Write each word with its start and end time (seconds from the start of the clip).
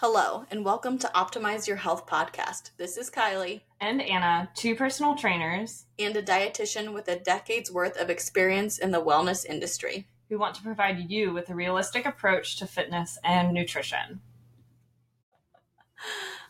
Hello, 0.00 0.44
and 0.50 0.62
welcome 0.62 0.98
to 0.98 1.10
Optimize 1.14 1.66
Your 1.66 1.78
Health 1.78 2.06
podcast. 2.06 2.72
This 2.76 2.98
is 2.98 3.08
Kylie. 3.08 3.62
And 3.80 4.02
Anna, 4.02 4.50
two 4.54 4.74
personal 4.74 5.14
trainers. 5.14 5.86
And 5.98 6.14
a 6.14 6.22
dietitian 6.22 6.92
with 6.92 7.08
a 7.08 7.18
decade's 7.18 7.72
worth 7.72 7.96
of 7.96 8.10
experience 8.10 8.76
in 8.76 8.90
the 8.90 9.02
wellness 9.02 9.46
industry. 9.46 10.06
We 10.28 10.36
want 10.36 10.54
to 10.56 10.62
provide 10.62 11.10
you 11.10 11.32
with 11.32 11.48
a 11.48 11.54
realistic 11.54 12.04
approach 12.04 12.58
to 12.58 12.66
fitness 12.66 13.16
and 13.24 13.54
nutrition. 13.54 14.20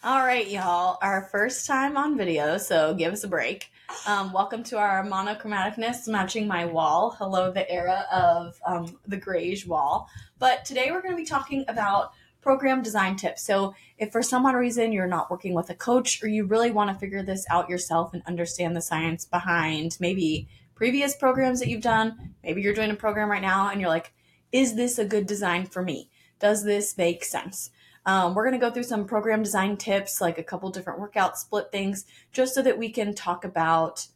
All 0.02 0.26
right, 0.26 0.48
y'all. 0.48 0.98
Our 1.00 1.28
first 1.30 1.68
time 1.68 1.96
on 1.96 2.18
video, 2.18 2.58
so 2.58 2.94
give 2.94 3.12
us 3.12 3.22
a 3.22 3.28
break. 3.28 3.70
Um, 4.08 4.32
welcome 4.32 4.64
to 4.64 4.78
our 4.78 5.04
monochromaticness 5.04 6.08
matching 6.08 6.48
my 6.48 6.64
wall. 6.64 7.14
Hello, 7.16 7.52
the 7.52 7.70
era 7.70 8.06
of 8.10 8.58
um, 8.66 8.98
the 9.06 9.16
grayish 9.16 9.64
wall. 9.64 10.08
But 10.40 10.64
today 10.64 10.90
we're 10.90 11.00
going 11.00 11.14
to 11.14 11.22
be 11.22 11.24
talking 11.24 11.64
about 11.68 12.12
program 12.46 12.80
design 12.80 13.16
tips. 13.16 13.42
So, 13.42 13.74
if 13.98 14.12
for 14.12 14.22
some 14.22 14.46
odd 14.46 14.54
reason 14.54 14.92
you're 14.92 15.08
not 15.08 15.32
working 15.32 15.52
with 15.52 15.68
a 15.68 15.74
coach 15.74 16.22
or 16.22 16.28
you 16.28 16.44
really 16.44 16.70
want 16.70 16.90
to 16.90 17.00
figure 17.00 17.24
this 17.24 17.44
out 17.50 17.68
yourself 17.68 18.14
and 18.14 18.22
understand 18.24 18.76
the 18.76 18.80
science 18.80 19.24
behind 19.24 19.96
maybe 19.98 20.46
previous 20.76 21.16
programs 21.16 21.58
that 21.58 21.68
you've 21.68 21.82
done, 21.82 22.34
maybe 22.44 22.62
you're 22.62 22.72
doing 22.72 22.92
a 22.92 22.94
program 22.94 23.28
right 23.28 23.42
now 23.42 23.68
and 23.68 23.80
you're 23.80 23.90
like, 23.90 24.12
is 24.52 24.76
this 24.76 24.96
a 24.96 25.04
good 25.04 25.26
design 25.26 25.66
for 25.66 25.82
me? 25.82 26.08
Does 26.38 26.62
this 26.62 26.96
make 26.96 27.24
sense? 27.24 27.70
Um, 28.04 28.32
we're 28.32 28.48
going 28.48 28.60
to 28.60 28.64
go 28.64 28.72
through 28.72 28.84
some 28.84 29.06
program 29.06 29.42
design 29.42 29.76
tips, 29.76 30.20
like 30.20 30.38
a 30.38 30.44
couple 30.44 30.70
different 30.70 31.00
workout 31.00 31.36
split 31.36 31.72
things, 31.72 32.04
just 32.30 32.54
so 32.54 32.62
that 32.62 32.78
we 32.78 32.90
can 32.90 33.12
talk 33.12 33.44
about 33.44 34.06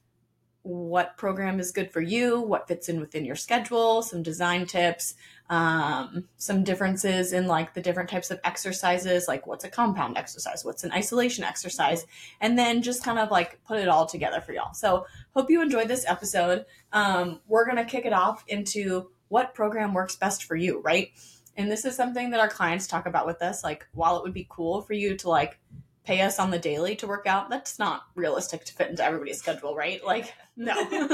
what 0.62 1.16
program 1.16 1.58
is 1.58 1.72
good 1.72 1.90
for 1.90 2.00
you, 2.00 2.40
what 2.40 2.68
fits 2.68 2.88
in 2.88 3.00
within 3.00 3.24
your 3.24 3.36
schedule, 3.36 4.02
some 4.02 4.22
design 4.22 4.66
tips, 4.66 5.14
um, 5.48 6.28
some 6.36 6.62
differences 6.62 7.32
in 7.32 7.46
like 7.46 7.72
the 7.72 7.80
different 7.80 8.10
types 8.10 8.30
of 8.30 8.38
exercises, 8.44 9.26
like 9.26 9.46
what's 9.46 9.64
a 9.64 9.70
compound 9.70 10.18
exercise, 10.18 10.64
what's 10.64 10.84
an 10.84 10.92
isolation 10.92 11.44
exercise, 11.44 12.06
and 12.40 12.58
then 12.58 12.82
just 12.82 13.02
kind 13.02 13.18
of 13.18 13.30
like 13.30 13.62
put 13.64 13.80
it 13.80 13.88
all 13.88 14.06
together 14.06 14.40
for 14.40 14.52
y'all. 14.52 14.74
So, 14.74 15.06
hope 15.34 15.50
you 15.50 15.62
enjoyed 15.62 15.88
this 15.88 16.06
episode. 16.06 16.66
Um, 16.92 17.40
we're 17.48 17.64
going 17.64 17.78
to 17.78 17.84
kick 17.84 18.04
it 18.04 18.12
off 18.12 18.44
into 18.46 19.10
what 19.28 19.54
program 19.54 19.94
works 19.94 20.14
best 20.14 20.44
for 20.44 20.56
you, 20.56 20.80
right? 20.82 21.10
And 21.56 21.70
this 21.70 21.84
is 21.84 21.96
something 21.96 22.30
that 22.30 22.40
our 22.40 22.48
clients 22.48 22.86
talk 22.86 23.06
about 23.06 23.26
with 23.26 23.42
us. 23.42 23.64
Like, 23.64 23.86
while 23.92 24.18
it 24.18 24.22
would 24.22 24.34
be 24.34 24.46
cool 24.48 24.82
for 24.82 24.92
you 24.92 25.16
to 25.16 25.28
like 25.28 25.58
pay 26.04 26.20
us 26.22 26.38
on 26.38 26.50
the 26.50 26.58
daily 26.58 26.96
to 26.96 27.06
work 27.06 27.26
out, 27.26 27.50
that's 27.50 27.78
not 27.78 28.02
realistic 28.14 28.64
to 28.64 28.72
fit 28.72 28.90
into 28.90 29.04
everybody's 29.04 29.38
schedule, 29.38 29.74
right? 29.74 30.04
Like, 30.04 30.32
no. 30.56 30.74
that's 30.90 31.06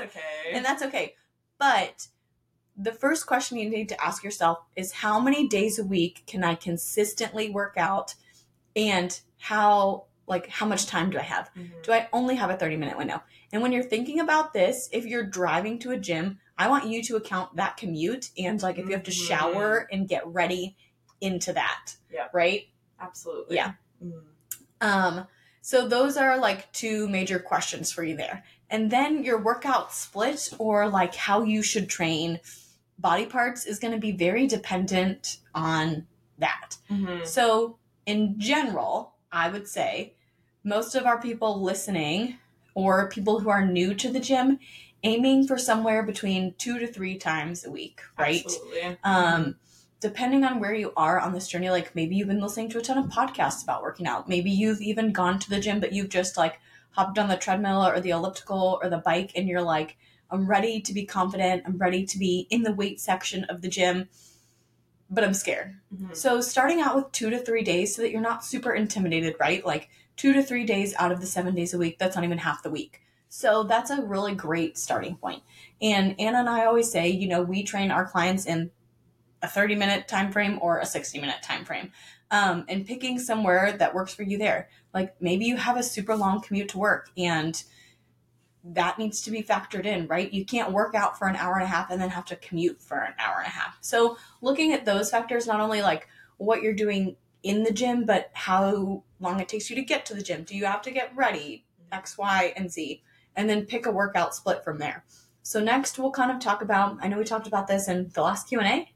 okay. 0.00 0.20
And 0.52 0.64
that's 0.64 0.82
okay. 0.82 1.14
But 1.58 2.06
the 2.76 2.92
first 2.92 3.26
question 3.26 3.58
you 3.58 3.70
need 3.70 3.88
to 3.88 4.04
ask 4.04 4.24
yourself 4.24 4.58
is 4.76 4.92
how 4.92 5.20
many 5.20 5.48
days 5.48 5.78
a 5.78 5.84
week 5.84 6.24
can 6.26 6.42
I 6.42 6.54
consistently 6.54 7.50
work 7.50 7.74
out 7.76 8.14
and 8.74 9.18
how 9.38 10.06
like 10.26 10.48
how 10.48 10.66
much 10.66 10.86
time 10.86 11.10
do 11.10 11.18
I 11.18 11.22
have? 11.22 11.50
Mm-hmm. 11.56 11.82
Do 11.82 11.92
I 11.92 12.08
only 12.12 12.36
have 12.36 12.50
a 12.50 12.56
30 12.56 12.76
minute 12.76 12.96
window? 12.96 13.22
And 13.52 13.62
when 13.62 13.72
you're 13.72 13.82
thinking 13.82 14.20
about 14.20 14.52
this, 14.52 14.88
if 14.92 15.04
you're 15.04 15.24
driving 15.24 15.78
to 15.80 15.90
a 15.90 15.98
gym, 15.98 16.38
I 16.56 16.68
want 16.68 16.86
you 16.86 17.02
to 17.04 17.16
account 17.16 17.56
that 17.56 17.76
commute 17.76 18.30
and 18.38 18.60
like 18.62 18.78
if 18.78 18.86
you 18.86 18.92
have 18.92 19.04
to 19.04 19.10
mm-hmm. 19.10 19.26
shower 19.26 19.88
and 19.92 20.08
get 20.08 20.26
ready 20.26 20.76
into 21.20 21.52
that. 21.52 21.94
Yeah. 22.12 22.28
Right? 22.32 22.68
Absolutely. 23.06 23.56
Yeah. 23.56 23.72
Mm-hmm. 24.04 24.18
Um 24.80 25.26
so 25.60 25.88
those 25.88 26.16
are 26.16 26.36
like 26.38 26.70
two 26.72 27.08
major 27.08 27.38
questions 27.38 27.90
for 27.90 28.04
you 28.04 28.16
there. 28.16 28.44
And 28.68 28.90
then 28.90 29.24
your 29.24 29.38
workout 29.38 29.92
split 29.94 30.50
or 30.58 30.88
like 30.88 31.14
how 31.14 31.42
you 31.42 31.62
should 31.62 31.88
train 31.88 32.40
body 32.98 33.26
parts 33.26 33.66
is 33.66 33.78
going 33.78 33.94
to 33.94 34.00
be 34.00 34.12
very 34.12 34.46
dependent 34.46 35.38
on 35.54 36.06
that. 36.38 36.76
Mm-hmm. 36.90 37.24
So, 37.24 37.78
in 38.06 38.38
general, 38.38 39.14
I 39.32 39.48
would 39.48 39.66
say 39.66 40.14
most 40.62 40.94
of 40.94 41.06
our 41.06 41.20
people 41.20 41.62
listening 41.62 42.38
or 42.74 43.08
people 43.08 43.40
who 43.40 43.48
are 43.48 43.64
new 43.64 43.94
to 43.94 44.10
the 44.10 44.20
gym 44.20 44.58
aiming 45.02 45.46
for 45.46 45.58
somewhere 45.58 46.02
between 46.02 46.54
two 46.58 46.78
to 46.78 46.86
three 46.86 47.16
times 47.16 47.64
a 47.64 47.70
week, 47.70 48.00
right? 48.18 48.44
Absolutely. 48.44 48.96
Um, 49.04 49.56
depending 50.04 50.44
on 50.44 50.60
where 50.60 50.74
you 50.74 50.92
are 50.98 51.18
on 51.18 51.32
this 51.32 51.48
journey, 51.48 51.70
like 51.70 51.94
maybe 51.94 52.14
you've 52.14 52.28
been 52.28 52.42
listening 52.42 52.68
to 52.68 52.76
a 52.76 52.82
ton 52.82 52.98
of 52.98 53.06
podcasts 53.06 53.62
about 53.62 53.80
working 53.80 54.06
out. 54.06 54.28
Maybe 54.28 54.50
you've 54.50 54.82
even 54.82 55.12
gone 55.12 55.38
to 55.38 55.48
the 55.48 55.58
gym, 55.58 55.80
but 55.80 55.94
you've 55.94 56.10
just 56.10 56.36
like 56.36 56.60
hopped 56.90 57.18
on 57.18 57.30
the 57.30 57.38
treadmill 57.38 57.82
or 57.82 57.98
the 58.00 58.10
elliptical 58.10 58.78
or 58.82 58.90
the 58.90 58.98
bike 58.98 59.32
and 59.34 59.48
you're 59.48 59.62
like, 59.62 59.96
I'm 60.30 60.46
ready 60.46 60.82
to 60.82 60.92
be 60.92 61.06
confident. 61.06 61.62
I'm 61.64 61.78
ready 61.78 62.04
to 62.04 62.18
be 62.18 62.46
in 62.50 62.64
the 62.64 62.74
weight 62.74 63.00
section 63.00 63.44
of 63.44 63.62
the 63.62 63.68
gym, 63.68 64.10
but 65.08 65.24
I'm 65.24 65.32
scared. 65.32 65.74
Mm-hmm. 65.94 66.12
So, 66.12 66.42
starting 66.42 66.82
out 66.82 66.96
with 66.96 67.10
two 67.12 67.30
to 67.30 67.38
three 67.38 67.62
days 67.62 67.96
so 67.96 68.02
that 68.02 68.10
you're 68.10 68.20
not 68.20 68.44
super 68.44 68.74
intimidated, 68.74 69.36
right? 69.40 69.64
Like 69.64 69.88
two 70.18 70.34
to 70.34 70.42
three 70.42 70.66
days 70.66 70.94
out 70.98 71.12
of 71.12 71.22
the 71.22 71.26
seven 71.26 71.54
days 71.54 71.72
a 71.72 71.78
week, 71.78 71.98
that's 71.98 72.14
not 72.14 72.26
even 72.26 72.36
half 72.36 72.62
the 72.62 72.70
week. 72.70 73.00
So, 73.30 73.62
that's 73.62 73.90
a 73.90 74.02
really 74.02 74.34
great 74.34 74.76
starting 74.76 75.16
point. 75.16 75.42
And 75.80 76.14
Anna 76.18 76.40
and 76.40 76.48
I 76.50 76.66
always 76.66 76.90
say, 76.90 77.08
you 77.08 77.26
know, 77.26 77.42
we 77.42 77.62
train 77.62 77.90
our 77.90 78.04
clients 78.04 78.44
in 78.44 78.70
a 79.44 79.48
30 79.48 79.76
minute 79.76 80.08
time 80.08 80.32
frame 80.32 80.58
or 80.60 80.78
a 80.78 80.86
60 80.86 81.20
minute 81.20 81.42
time 81.42 81.64
frame. 81.64 81.92
Um, 82.30 82.64
and 82.68 82.86
picking 82.86 83.18
somewhere 83.18 83.76
that 83.78 83.94
works 83.94 84.14
for 84.14 84.22
you 84.22 84.38
there. 84.38 84.68
Like 84.92 85.14
maybe 85.20 85.44
you 85.44 85.56
have 85.56 85.76
a 85.76 85.82
super 85.82 86.16
long 86.16 86.40
commute 86.40 86.70
to 86.70 86.78
work 86.78 87.10
and 87.16 87.62
that 88.64 88.98
needs 88.98 89.20
to 89.22 89.30
be 89.30 89.42
factored 89.42 89.84
in, 89.84 90.06
right? 90.06 90.32
You 90.32 90.46
can't 90.46 90.72
work 90.72 90.94
out 90.94 91.18
for 91.18 91.28
an 91.28 91.36
hour 91.36 91.54
and 91.54 91.62
a 91.62 91.66
half 91.66 91.90
and 91.90 92.00
then 92.00 92.08
have 92.08 92.24
to 92.26 92.36
commute 92.36 92.80
for 92.80 92.96
an 92.96 93.12
hour 93.18 93.36
and 93.38 93.46
a 93.46 93.50
half. 93.50 93.76
So, 93.82 94.16
looking 94.40 94.72
at 94.72 94.86
those 94.86 95.10
factors, 95.10 95.46
not 95.46 95.60
only 95.60 95.82
like 95.82 96.08
what 96.38 96.62
you're 96.62 96.72
doing 96.72 97.16
in 97.42 97.62
the 97.62 97.72
gym, 97.72 98.06
but 98.06 98.30
how 98.32 99.04
long 99.20 99.38
it 99.38 99.50
takes 99.50 99.68
you 99.68 99.76
to 99.76 99.82
get 99.82 100.06
to 100.06 100.14
the 100.14 100.22
gym. 100.22 100.44
Do 100.44 100.56
you 100.56 100.64
have 100.64 100.80
to 100.82 100.90
get 100.90 101.14
ready? 101.14 101.66
X, 101.92 102.16
Y, 102.16 102.54
and 102.56 102.72
Z. 102.72 103.02
And 103.36 103.50
then 103.50 103.66
pick 103.66 103.84
a 103.84 103.90
workout 103.90 104.34
split 104.34 104.64
from 104.64 104.78
there. 104.78 105.04
So 105.42 105.62
next 105.62 105.98
we'll 105.98 106.10
kind 106.10 106.30
of 106.30 106.40
talk 106.40 106.62
about 106.62 106.96
I 107.02 107.08
know 107.08 107.18
we 107.18 107.24
talked 107.24 107.46
about 107.46 107.68
this 107.68 107.86
in 107.86 108.08
the 108.14 108.22
last 108.22 108.48
Q&A. 108.48 108.93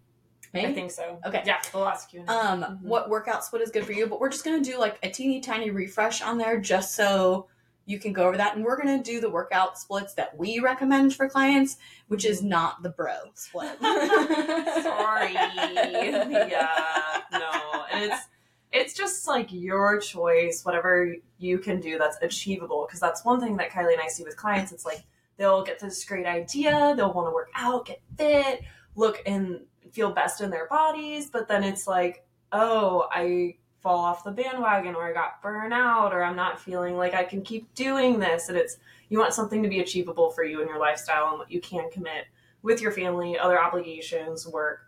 Maybe? 0.62 0.72
I 0.72 0.74
think 0.74 0.90
so. 0.90 1.18
Okay. 1.26 1.42
Yeah, 1.44 1.58
the 1.72 1.78
last 1.78 2.10
Q&A. 2.10 2.30
Um 2.30 2.62
mm-hmm. 2.62 2.88
what 2.88 3.08
workout 3.08 3.44
split 3.44 3.62
is 3.62 3.70
good 3.70 3.84
for 3.84 3.92
you, 3.92 4.06
but 4.06 4.20
we're 4.20 4.28
just 4.28 4.44
going 4.44 4.62
to 4.62 4.70
do 4.70 4.78
like 4.78 4.98
a 5.02 5.10
teeny 5.10 5.40
tiny 5.40 5.70
refresh 5.70 6.22
on 6.22 6.38
there 6.38 6.60
just 6.60 6.94
so 6.94 7.48
you 7.88 7.98
can 7.98 8.12
go 8.12 8.26
over 8.26 8.36
that. 8.36 8.54
And 8.54 8.64
we're 8.64 8.80
going 8.80 9.02
to 9.02 9.02
do 9.02 9.18
the 9.18 9.30
workout 9.30 9.78
splits 9.78 10.12
that 10.14 10.36
we 10.36 10.60
recommend 10.60 11.14
for 11.14 11.26
clients, 11.28 11.78
which 12.08 12.26
is 12.26 12.42
not 12.42 12.82
the 12.82 12.90
bro 12.90 13.16
split. 13.34 13.78
Sorry. 13.80 15.32
yeah, 15.32 17.22
no. 17.32 17.84
And 17.90 18.12
it's 18.12 18.22
it's 18.70 18.92
just 18.92 19.26
like 19.26 19.50
your 19.50 19.98
choice, 19.98 20.64
whatever 20.64 21.16
you 21.38 21.58
can 21.58 21.80
do 21.80 21.98
that's 21.98 22.18
achievable. 22.20 22.84
Because 22.86 23.00
that's 23.00 23.24
one 23.24 23.40
thing 23.40 23.56
that 23.56 23.70
Kylie 23.70 23.94
and 23.94 24.02
I 24.02 24.08
see 24.08 24.22
with 24.22 24.36
clients. 24.36 24.70
It's 24.70 24.84
like 24.84 25.04
they'll 25.38 25.64
get 25.64 25.78
this 25.78 26.04
great 26.04 26.26
idea, 26.26 26.92
they'll 26.94 27.14
want 27.14 27.28
to 27.28 27.32
work 27.32 27.48
out, 27.54 27.86
get 27.86 28.02
fit, 28.18 28.60
look 28.96 29.22
and 29.24 29.60
feel 29.92 30.10
best 30.10 30.40
in 30.40 30.50
their 30.50 30.66
bodies, 30.66 31.30
but 31.30 31.48
then 31.48 31.64
it's 31.64 31.86
like, 31.86 32.24
oh, 32.52 33.08
I 33.10 33.56
fall 33.80 33.98
off 33.98 34.24
the 34.24 34.30
bandwagon 34.30 34.94
or 34.94 35.08
I 35.08 35.12
got 35.12 35.40
burned 35.42 35.72
out 35.72 36.12
or 36.12 36.22
I'm 36.22 36.36
not 36.36 36.60
feeling 36.60 36.96
like 36.96 37.14
I 37.14 37.24
can 37.24 37.42
keep 37.42 37.72
doing 37.74 38.18
this. 38.18 38.48
And 38.48 38.58
it's, 38.58 38.78
you 39.08 39.18
want 39.18 39.34
something 39.34 39.62
to 39.62 39.68
be 39.68 39.80
achievable 39.80 40.30
for 40.30 40.42
you 40.42 40.60
in 40.60 40.68
your 40.68 40.78
lifestyle 40.78 41.28
and 41.30 41.38
what 41.38 41.50
you 41.50 41.60
can 41.60 41.90
commit 41.90 42.26
with 42.62 42.82
your 42.82 42.92
family, 42.92 43.38
other 43.38 43.60
obligations, 43.60 44.46
work. 44.46 44.80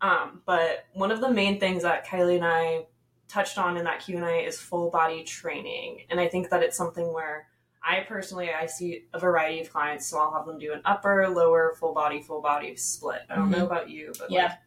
Um, 0.00 0.42
but 0.46 0.86
one 0.92 1.10
of 1.10 1.20
the 1.20 1.30
main 1.30 1.60
things 1.60 1.82
that 1.82 2.06
Kylie 2.06 2.36
and 2.36 2.44
I 2.44 2.86
touched 3.28 3.58
on 3.58 3.76
in 3.76 3.84
that 3.84 4.00
Q&A 4.00 4.44
is 4.44 4.58
full 4.58 4.90
body 4.90 5.22
training. 5.24 6.02
And 6.10 6.18
I 6.18 6.28
think 6.28 6.48
that 6.50 6.62
it's 6.62 6.76
something 6.76 7.12
where 7.12 7.48
I 7.88 8.04
personally, 8.06 8.50
I 8.52 8.66
see 8.66 9.04
a 9.14 9.18
variety 9.18 9.60
of 9.60 9.72
clients, 9.72 10.06
so 10.06 10.18
I'll 10.18 10.32
have 10.32 10.44
them 10.44 10.58
do 10.58 10.74
an 10.74 10.82
upper, 10.84 11.26
lower, 11.28 11.74
full 11.80 11.94
body, 11.94 12.20
full 12.20 12.42
body 12.42 12.76
split. 12.76 13.22
I 13.30 13.36
don't 13.36 13.44
mm-hmm. 13.44 13.60
know 13.60 13.66
about 13.66 13.88
you, 13.88 14.12
but 14.18 14.30
yeah. 14.30 14.44
Like, 14.44 14.58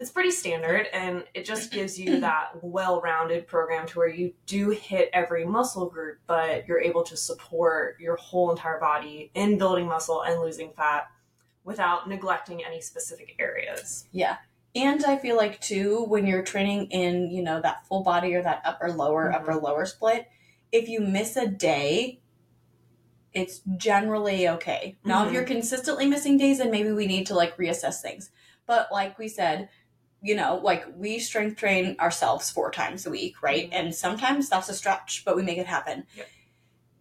it's 0.00 0.10
pretty 0.10 0.30
standard 0.30 0.86
and 0.92 1.24
it 1.34 1.44
just 1.44 1.72
gives 1.72 1.98
you 1.98 2.20
that 2.20 2.50
well-rounded 2.62 3.46
program 3.46 3.86
to 3.88 3.98
where 3.98 4.08
you 4.08 4.32
do 4.46 4.70
hit 4.70 5.10
every 5.12 5.44
muscle 5.44 5.88
group 5.88 6.18
but 6.26 6.66
you're 6.68 6.80
able 6.80 7.02
to 7.02 7.16
support 7.16 7.96
your 7.98 8.16
whole 8.16 8.50
entire 8.50 8.78
body 8.78 9.30
in 9.34 9.58
building 9.58 9.86
muscle 9.86 10.22
and 10.22 10.40
losing 10.40 10.70
fat 10.72 11.08
without 11.64 12.08
neglecting 12.08 12.64
any 12.64 12.80
specific 12.80 13.34
areas 13.40 14.06
yeah 14.12 14.36
and 14.76 15.04
i 15.04 15.16
feel 15.16 15.36
like 15.36 15.60
too 15.60 16.04
when 16.04 16.26
you're 16.26 16.44
training 16.44 16.86
in 16.92 17.28
you 17.30 17.42
know 17.42 17.60
that 17.60 17.84
full 17.86 18.04
body 18.04 18.34
or 18.34 18.42
that 18.42 18.62
upper 18.64 18.92
lower 18.92 19.26
mm-hmm. 19.26 19.34
upper 19.34 19.56
lower 19.56 19.84
split 19.84 20.28
if 20.70 20.88
you 20.88 21.00
miss 21.00 21.36
a 21.36 21.48
day 21.48 22.20
it's 23.32 23.60
generally 23.76 24.48
okay 24.48 24.96
now 25.04 25.18
mm-hmm. 25.18 25.28
if 25.28 25.32
you're 25.34 25.44
consistently 25.44 26.06
missing 26.06 26.36
days 26.36 26.58
then 26.58 26.70
maybe 26.70 26.92
we 26.92 27.06
need 27.06 27.26
to 27.26 27.34
like 27.34 27.56
reassess 27.56 28.00
things 28.00 28.30
but 28.66 28.88
like 28.90 29.18
we 29.18 29.28
said 29.28 29.68
you 30.22 30.34
know, 30.34 30.60
like 30.62 30.84
we 30.96 31.18
strength 31.18 31.56
train 31.56 31.96
ourselves 32.00 32.50
four 32.50 32.70
times 32.70 33.06
a 33.06 33.10
week, 33.10 33.42
right? 33.42 33.70
Mm-hmm. 33.70 33.86
And 33.86 33.94
sometimes 33.94 34.48
that's 34.48 34.68
a 34.68 34.74
stretch, 34.74 35.22
but 35.24 35.36
we 35.36 35.42
make 35.42 35.58
it 35.58 35.66
happen. 35.66 36.04
Yep. 36.16 36.28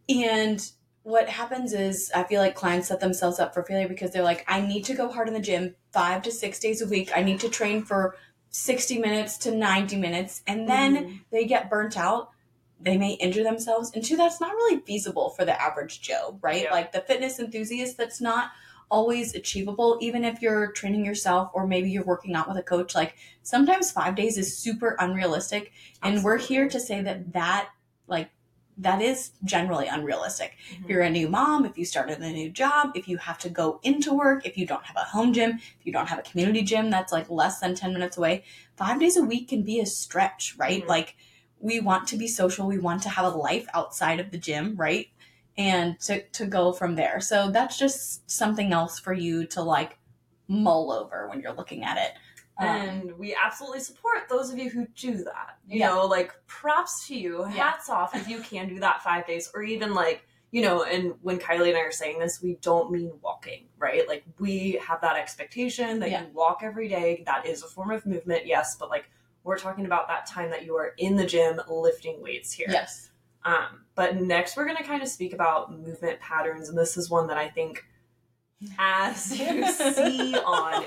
And 0.10 0.72
what 1.04 1.30
happens 1.30 1.74
is 1.74 2.12
I 2.14 2.24
feel 2.24 2.42
like 2.42 2.56
clients 2.56 2.90
set 2.90 3.00
themselves 3.00 3.40
up 3.40 3.54
for 3.54 3.64
failure 3.64 3.88
because 3.88 4.12
they're 4.12 4.24
like, 4.24 4.46
I 4.48 4.62
need 4.62 4.86
to 4.86 4.94
go 4.94 5.10
hard 5.10 5.28
in 5.28 5.34
the 5.34 5.40
gym 5.40 5.76
five 5.92 6.22
to 6.24 6.32
six 6.32 6.60
days 6.60 6.82
a 6.82 6.88
week. 6.88 7.12
I 7.16 7.24
need 7.24 7.40
to 7.42 7.50
train 7.50 7.84
for 7.84 8.16
60 8.50 9.00
minutes 9.00 9.38
to 9.40 9.52
90 9.56 9.98
minutes 9.98 10.42
and 10.48 10.68
then 10.68 10.96
Mhm. 10.96 11.20
they 11.32 11.46
get 11.46 11.70
burnt 11.70 11.98
out 11.98 12.32
they 12.80 12.98
may 12.98 13.14
injure 13.14 13.44
themselves 13.44 13.92
and 13.94 14.04
two 14.04 14.16
that's 14.16 14.40
not 14.40 14.54
really 14.54 14.80
feasible 14.82 15.30
for 15.32 15.46
the 15.46 15.62
average 15.62 16.02
joe 16.02 16.38
right 16.42 16.64
Yeah. 16.64 16.72
like 16.72 16.92
the 16.92 17.02
fitness 17.02 17.40
enthusiast 17.40 17.98
that's 17.98 18.22
not 18.22 18.52
always 18.90 19.36
achievable 19.36 19.98
even 20.00 20.24
if 20.24 20.42
you're 20.42 20.72
training 20.72 21.04
yourself 21.04 21.50
or 21.54 21.68
maybe 21.68 21.90
you're 21.90 22.06
working 22.06 22.36
out 22.36 22.48
with 22.48 22.58
a 22.58 22.64
coach 22.64 22.96
like 22.96 23.16
sometimes 23.44 23.92
five 23.92 24.16
days 24.16 24.38
is 24.38 24.56
super 24.58 24.96
unrealistic 25.00 25.72
and 26.04 26.24
we're 26.24 26.38
here 26.38 26.70
to 26.70 26.80
say 26.80 27.02
that 27.02 27.34
that 27.34 27.70
like 28.08 28.30
that 28.78 29.02
is 29.02 29.32
generally 29.44 29.88
unrealistic 29.88 30.56
Mhm. 30.72 30.84
if 30.84 30.90
you're 30.90 31.02
a 31.02 31.10
new 31.10 31.28
mom 31.28 31.66
if 31.66 31.78
you 31.78 31.84
started 31.84 32.20
a 32.20 32.32
new 32.32 32.50
job 32.50 32.92
if 32.96 33.08
you 33.10 33.18
have 33.18 33.40
to 33.40 33.50
go 33.50 33.80
into 33.84 34.14
work 34.14 34.46
if 34.46 34.58
you 34.58 34.66
don't 34.66 34.86
have 34.86 34.96
a 34.96 35.04
home 35.04 35.34
gym 35.34 35.60
if 35.80 35.86
you 35.86 35.92
don't 35.92 36.08
have 36.08 36.20
a 36.20 36.22
community 36.22 36.62
gym 36.62 36.90
that's 36.90 37.12
like 37.12 37.30
less 37.30 37.60
than 37.60 37.76
10 37.76 37.92
minutes 37.92 38.16
away 38.18 38.44
five 38.78 39.00
days 39.00 39.18
a 39.18 39.24
week 39.24 39.50
can 39.50 39.64
be 39.64 39.80
a 39.82 39.86
stretch 39.86 40.56
right 40.58 40.84
Mhm. 40.84 40.88
like 40.88 41.18
we 41.60 41.80
want 41.80 42.08
to 42.08 42.18
be 42.18 42.28
social 42.28 42.68
we 42.68 42.78
want 42.80 43.02
to 43.04 43.10
have 43.10 43.26
a 43.26 43.38
life 43.38 43.68
outside 43.74 44.20
of 44.20 44.32
the 44.32 44.38
gym 44.38 44.76
right 44.76 45.08
and 45.58 46.00
to, 46.00 46.22
to 46.30 46.46
go 46.46 46.72
from 46.72 46.96
there 46.96 47.20
so 47.20 47.50
that's 47.50 47.78
just 47.80 48.30
something 48.30 48.72
else 48.74 49.00
for 49.00 49.14
you 49.14 49.46
to 49.46 49.62
like 49.62 49.98
mull 50.48 50.92
over 50.92 51.28
when 51.30 51.42
you're 51.42 51.54
looking 51.54 51.84
at 51.84 51.98
it 51.98 52.12
Um, 52.60 52.68
and 52.68 53.18
we 53.20 53.36
absolutely 53.36 53.82
support 53.82 54.30
those 54.30 54.52
of 54.52 54.58
you 54.58 54.70
who 54.70 54.88
do 54.96 55.24
that. 55.26 55.58
You 55.68 55.80
Yeah. 55.82 55.90
know, 55.90 56.06
like 56.08 56.34
props 56.48 57.06
to 57.08 57.16
you. 57.16 57.42
Yeah. 57.42 57.50
Hats 57.72 57.88
off 57.90 58.16
if 58.16 58.28
you 58.28 58.40
can 58.40 58.68
do 58.68 58.80
that 58.80 59.04
five 59.04 59.28
days, 59.28 59.52
or 59.54 59.62
even 59.62 59.94
like 59.94 60.26
you 60.50 60.62
know. 60.64 60.82
And 60.84 61.14
when 61.22 61.38
Kylie 61.38 61.68
and 61.70 61.78
I 61.78 61.82
are 61.82 61.92
saying 61.92 62.18
this, 62.20 62.42
we 62.42 62.56
don't 62.62 62.90
mean 62.90 63.12
walking, 63.22 63.68
right? 63.78 64.08
Like 64.08 64.24
we 64.40 64.80
have 64.88 65.02
that 65.02 65.18
expectation 65.18 66.00
that 66.00 66.10
Yeah. 66.10 66.22
you 66.24 66.30
walk 66.34 66.62
every 66.64 66.88
day. 66.88 67.22
That 67.28 67.46
is 67.46 67.62
a 67.62 67.68
form 67.68 67.92
of 67.92 68.06
movement, 68.08 68.48
yes, 68.48 68.76
but 68.80 68.90
like 68.90 69.06
we're 69.48 69.58
talking 69.58 69.86
about 69.86 70.10
that 70.10 70.26
time 70.26 70.50
that 70.50 70.66
you 70.66 70.76
are 70.76 70.94
in 70.98 71.16
the 71.16 71.26
gym 71.26 71.62
lifting 71.70 72.22
weights 72.22 72.52
here. 72.52 72.68
yes 72.70 73.10
Um, 73.46 73.86
but 73.96 74.18
next, 74.18 74.58
we're 74.58 74.66
going 74.66 74.78
to 74.78 74.84
kind 74.84 75.02
of 75.02 75.08
speak 75.08 75.34
about 75.34 75.72
movement 75.72 76.20
patterns, 76.20 76.68
and 76.68 76.78
this 76.78 76.98
is 76.98 77.10
one 77.10 77.28
that 77.28 77.38
I 77.38 77.48
think, 77.48 77.86
as 78.78 79.40
you 79.40 79.72
see 79.72 80.36
on 80.36 80.84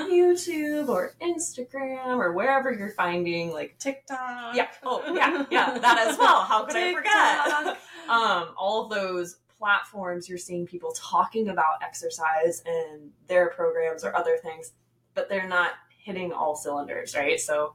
YouTube 0.00 0.88
or 0.88 1.14
Instagram 1.22 2.16
or 2.16 2.32
wherever 2.32 2.72
you're 2.72 2.90
finding, 2.90 3.52
like, 3.52 3.78
tiktok 3.78 4.56
yeah, 4.56 4.66
oh 4.82 5.02
yeah, 5.14 5.44
yeah, 5.50 5.78
that 5.82 5.98
as 5.98 6.18
well. 6.18 6.42
How 6.42 6.64
could 6.64 6.76
I 6.76 6.94
forget? 6.94 7.78
Um, 8.08 8.54
all 8.58 8.84
of 8.84 8.90
those 8.90 9.36
platforms, 9.56 10.28
you're 10.28 10.36
seeing 10.36 10.66
people 10.66 10.92
talking 10.96 11.48
about 11.50 11.82
exercise 11.82 12.62
and 12.66 13.12
their 13.28 13.50
programs 13.50 14.02
or 14.02 14.16
other 14.16 14.36
things, 14.42 14.72
but 15.14 15.28
they're 15.28 15.48
not 15.48 15.72
hitting 15.96 16.32
all 16.32 16.56
cylinders, 16.56 17.14
right? 17.14 17.38
So, 17.38 17.74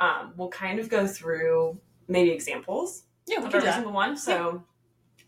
um, 0.00 0.32
we'll 0.36 0.48
kind 0.48 0.80
of 0.80 0.88
go 0.88 1.06
through 1.06 1.78
maybe 2.08 2.30
examples 2.30 3.04
yeah 3.28 3.38
we 3.38 3.46
of 3.46 3.54
every 3.54 3.70
single 3.72 3.92
one. 3.92 4.16
So, 4.16 4.64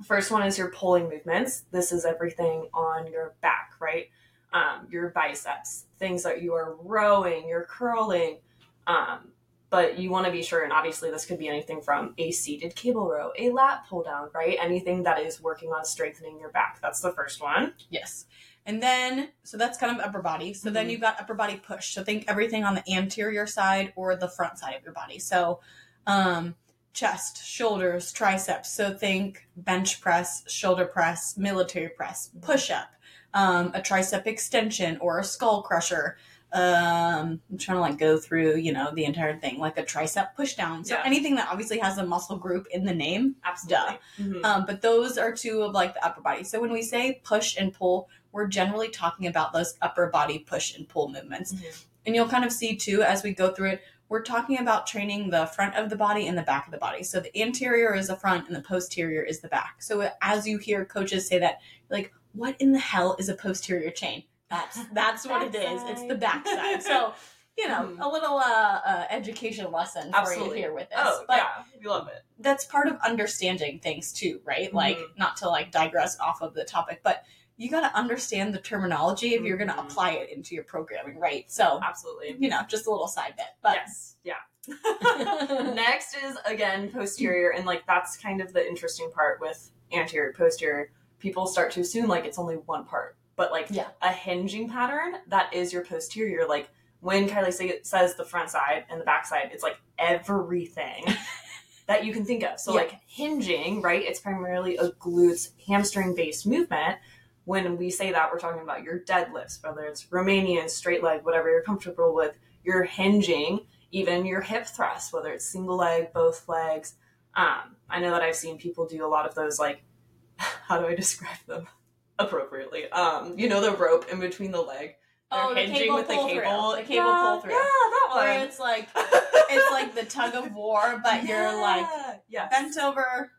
first 0.04 0.30
one 0.30 0.42
is 0.42 0.58
your 0.58 0.70
pulling 0.70 1.08
movements. 1.08 1.64
This 1.70 1.92
is 1.92 2.04
everything 2.04 2.68
on 2.74 3.06
your 3.10 3.34
back, 3.40 3.74
right? 3.80 4.08
Um, 4.52 4.88
your 4.90 5.10
biceps, 5.10 5.84
things 5.98 6.22
that 6.24 6.42
you 6.42 6.54
are 6.54 6.76
rowing, 6.82 7.48
you're 7.48 7.64
curling. 7.64 8.38
Um, 8.86 9.28
but 9.70 9.98
you 9.98 10.10
want 10.10 10.26
to 10.26 10.32
be 10.32 10.42
sure, 10.42 10.64
and 10.64 10.72
obviously, 10.72 11.10
this 11.10 11.24
could 11.24 11.38
be 11.38 11.48
anything 11.48 11.80
from 11.80 12.12
a 12.18 12.30
seated 12.30 12.74
cable 12.74 13.08
row, 13.08 13.32
a 13.38 13.48
lat 13.50 13.84
pull 13.88 14.02
down, 14.02 14.28
right? 14.34 14.58
Anything 14.60 15.04
that 15.04 15.20
is 15.20 15.40
working 15.40 15.70
on 15.70 15.86
strengthening 15.86 16.38
your 16.38 16.50
back. 16.50 16.78
That's 16.82 17.00
the 17.00 17.10
first 17.12 17.40
one. 17.40 17.72
Yes. 17.88 18.26
And 18.64 18.82
then, 18.82 19.30
so 19.42 19.56
that's 19.56 19.76
kind 19.78 19.98
of 19.98 20.04
upper 20.04 20.22
body. 20.22 20.54
So 20.54 20.70
then 20.70 20.86
Mhm. 20.86 20.90
you've 20.92 21.00
got 21.00 21.20
upper 21.20 21.34
body 21.34 21.56
push. 21.56 21.92
So 21.94 22.04
think 22.04 22.24
everything 22.28 22.62
on 22.64 22.74
the 22.74 22.92
anterior 22.94 23.46
side 23.46 23.92
or 23.96 24.14
the 24.14 24.28
front 24.28 24.58
side 24.58 24.74
of 24.74 24.84
your 24.84 24.92
body. 24.92 25.18
So, 25.18 25.60
um, 26.06 26.54
chest, 26.92 27.44
shoulders, 27.44 28.12
triceps. 28.12 28.70
So 28.70 28.94
think 28.94 29.48
bench 29.56 30.00
press, 30.00 30.44
shoulder 30.46 30.84
press, 30.84 31.36
military 31.36 31.88
press, 31.88 32.30
push 32.40 32.70
up, 32.70 32.90
um, 33.34 33.68
a 33.74 33.80
tricep 33.80 34.26
extension 34.26 34.98
or 34.98 35.18
a 35.18 35.24
skull 35.24 35.62
crusher. 35.62 36.18
Um, 36.52 37.40
I'm 37.50 37.56
trying 37.58 37.76
to 37.78 37.80
like 37.80 37.96
go 37.96 38.18
through, 38.18 38.56
you 38.56 38.74
know, 38.74 38.90
the 38.94 39.06
entire 39.06 39.38
thing, 39.38 39.58
like 39.58 39.78
a 39.78 39.82
tricep 39.82 40.34
push 40.36 40.54
down. 40.54 40.84
So 40.84 40.96
Yeah. 40.96 41.02
anything 41.06 41.34
that 41.36 41.48
obviously 41.50 41.78
has 41.78 41.96
a 41.96 42.04
muscle 42.04 42.36
group 42.36 42.66
in 42.70 42.84
the 42.84 42.94
name, 42.94 43.36
Absolutely. 43.42 43.98
Mhm. 44.18 44.44
um, 44.44 44.66
but 44.66 44.82
those 44.82 45.16
are 45.16 45.32
two 45.32 45.62
of 45.62 45.72
like 45.72 45.94
the 45.94 46.04
upper 46.04 46.20
body. 46.20 46.44
So 46.44 46.60
when 46.60 46.70
we 46.70 46.82
say 46.82 47.20
push 47.24 47.56
and 47.56 47.72
pull, 47.72 48.10
we're 48.32 48.46
generally 48.48 48.88
talking 48.88 49.26
about 49.26 49.52
those 49.52 49.74
upper 49.82 50.08
body 50.08 50.38
push 50.40 50.74
and 50.74 50.88
pull 50.88 51.08
movements. 51.08 51.52
Mhm. 51.52 51.84
And 52.06 52.14
you'll 52.14 52.28
kind 52.28 52.44
of 52.44 52.52
see 52.52 52.74
too 52.76 53.02
as 53.02 53.22
we 53.22 53.32
go 53.32 53.52
through 53.52 53.70
it, 53.72 53.82
we're 54.08 54.22
talking 54.22 54.58
about 54.58 54.86
training 54.86 55.30
the 55.30 55.46
front 55.46 55.74
of 55.76 55.88
the 55.88 55.96
body 55.96 56.26
and 56.26 56.36
the 56.36 56.42
back 56.42 56.66
of 56.66 56.72
the 56.72 56.78
body. 56.78 57.02
So 57.02 57.20
the 57.20 57.34
anterior 57.40 57.94
is 57.94 58.08
the 58.08 58.16
front 58.16 58.46
and 58.46 58.56
the 58.56 58.60
posterior 58.62 59.22
is 59.22 59.40
the 59.40 59.48
back. 59.48 59.82
So 59.82 60.10
as 60.20 60.46
you 60.46 60.58
hear 60.58 60.84
coaches 60.84 61.26
say 61.28 61.38
that, 61.38 61.60
like, 61.88 62.12
what 62.32 62.56
in 62.60 62.72
the 62.72 62.78
hell 62.78 63.16
is 63.18 63.28
a 63.28 63.34
posterior 63.34 63.90
chain? 63.90 64.24
That's 64.50 64.78
that's 64.92 65.26
what 65.26 65.42
it 65.42 65.54
is. 65.54 65.82
It's 65.84 66.06
the 66.06 66.14
backside. 66.16 66.82
So 66.82 67.14
you 67.58 67.68
know, 67.68 67.82
Mhm. 67.82 68.00
a 68.00 68.08
little 68.08 68.38
uh, 68.38 68.80
uh, 68.82 69.04
education 69.10 69.70
lesson 69.70 70.10
for 70.10 70.16
Absolutely. 70.20 70.56
you 70.56 70.64
here 70.64 70.72
with 70.72 70.88
this. 70.88 70.98
Oh, 71.02 71.24
but 71.28 71.36
yeah. 71.36 71.62
We 71.78 71.86
love 71.86 72.08
it. 72.08 72.22
that's 72.38 72.64
part 72.64 72.88
of 72.88 72.96
understanding 73.02 73.78
things 73.78 74.10
too, 74.10 74.40
right? 74.42 74.72
Like 74.72 74.96
Mhm. 74.96 75.18
not 75.18 75.36
to 75.38 75.50
like 75.50 75.70
digress 75.70 76.18
off 76.18 76.40
of 76.40 76.54
the 76.54 76.64
topic, 76.64 77.00
but 77.04 77.24
you 77.62 77.70
got 77.70 77.88
to 77.88 77.96
understand 77.96 78.52
the 78.52 78.58
terminology 78.58 79.34
if 79.34 79.42
you're 79.42 79.56
going 79.56 79.68
to 79.70 79.74
Mhm. 79.74 79.84
apply 79.86 80.10
it 80.12 80.30
into 80.30 80.54
your 80.54 80.64
programming, 80.64 81.18
right? 81.20 81.50
So, 81.50 81.78
Absolutely. 81.82 82.36
you 82.40 82.48
know, 82.48 82.62
just 82.66 82.86
a 82.86 82.90
little 82.90 83.06
side 83.06 83.34
bit. 83.36 83.46
But 83.62 83.76
yes. 83.76 84.16
Yeah. 84.24 84.34
Next 85.74 86.16
is 86.16 86.36
again 86.44 86.90
posterior, 86.90 87.50
and 87.50 87.64
like 87.66 87.86
that's 87.86 88.16
kind 88.16 88.40
of 88.40 88.52
the 88.52 88.66
interesting 88.66 89.10
part 89.12 89.40
with 89.40 89.70
anterior 89.92 90.32
posterior. 90.32 90.90
People 91.18 91.46
start 91.46 91.70
to 91.72 91.80
assume 91.80 92.08
like 92.08 92.24
it's 92.24 92.38
only 92.38 92.56
one 92.56 92.84
part, 92.84 93.16
but 93.36 93.50
like 93.52 93.66
Yeah. 93.70 93.88
a 94.00 94.10
hinging 94.12 94.68
pattern 94.68 95.16
that 95.28 95.52
is 95.54 95.72
your 95.72 95.84
posterior. 95.84 96.46
Like 96.48 96.68
when 97.00 97.28
Kylie 97.28 97.52
say, 97.52 97.80
says 97.82 98.14
the 98.16 98.24
front 98.24 98.50
side 98.50 98.84
and 98.90 99.00
the 99.00 99.04
back 99.04 99.26
side, 99.26 99.50
it's 99.52 99.62
like 99.62 99.78
everything 99.98 101.04
that 101.86 102.04
you 102.04 102.12
can 102.12 102.24
think 102.24 102.42
of. 102.44 102.58
So 102.60 102.72
Yeah. 102.72 102.82
like 102.82 103.00
hinging, 103.06 103.82
right? 103.82 104.02
It's 104.02 104.20
primarily 104.20 104.76
a 104.76 104.90
glutes 104.92 105.50
hamstring 105.66 106.14
based 106.14 106.46
movement. 106.46 106.98
When 107.44 107.76
we 107.76 107.90
say 107.90 108.12
that, 108.12 108.30
we're 108.32 108.38
talking 108.38 108.62
about 108.62 108.82
your 108.82 109.00
deadlifts, 109.00 109.62
whether 109.62 109.82
it's 109.84 110.06
Romanian, 110.06 110.70
straight 110.70 111.02
leg, 111.02 111.24
whatever 111.24 111.50
you're 111.50 111.62
comfortable 111.62 112.14
with. 112.14 112.36
You're 112.64 112.84
hinging, 112.84 113.66
even 113.90 114.24
your 114.24 114.40
hip 114.40 114.66
thrusts, 114.66 115.12
whether 115.12 115.32
it's 115.32 115.44
single 115.44 115.76
leg, 115.76 116.12
both 116.12 116.48
legs. 116.48 116.94
Um, 117.34 117.76
I 117.90 118.00
know 118.00 118.10
that 118.10 118.22
I've 118.22 118.36
seen 118.36 118.58
people 118.58 118.86
do 118.86 119.04
a 119.04 119.08
lot 119.08 119.26
of 119.26 119.34
those, 119.34 119.58
like, 119.58 119.82
how 120.36 120.78
do 120.78 120.86
I 120.86 120.94
describe 120.94 121.38
them 121.46 121.66
appropriately? 122.18 122.88
Um, 122.90 123.38
you 123.38 123.48
know, 123.48 123.60
the 123.60 123.76
rope 123.76 124.06
in 124.12 124.20
between 124.20 124.52
the 124.52 124.62
leg. 124.62 124.96
They're 125.32 125.42
oh, 125.42 125.54
the 125.54 125.60
hinging 125.60 125.76
cable 125.76 125.94
with 125.96 126.08
the 126.08 126.14
cable. 126.14 126.28
through, 126.28 126.82
the 126.82 126.88
cable 126.88 127.06
yeah, 127.06 127.22
pull 127.22 127.40
through, 127.40 127.52
Yeah, 127.52 127.58
that 127.58 128.06
one. 128.10 128.18
where 128.18 128.44
it's 128.44 128.60
like 128.60 128.88
it's 128.96 129.72
like 129.72 129.94
the 129.94 130.04
tug 130.04 130.34
of 130.34 130.52
war, 130.52 131.00
but 131.02 131.24
you're 131.24 131.58
like 131.58 131.86
yeah. 132.28 132.48
bent 132.48 132.76
over. 132.76 133.32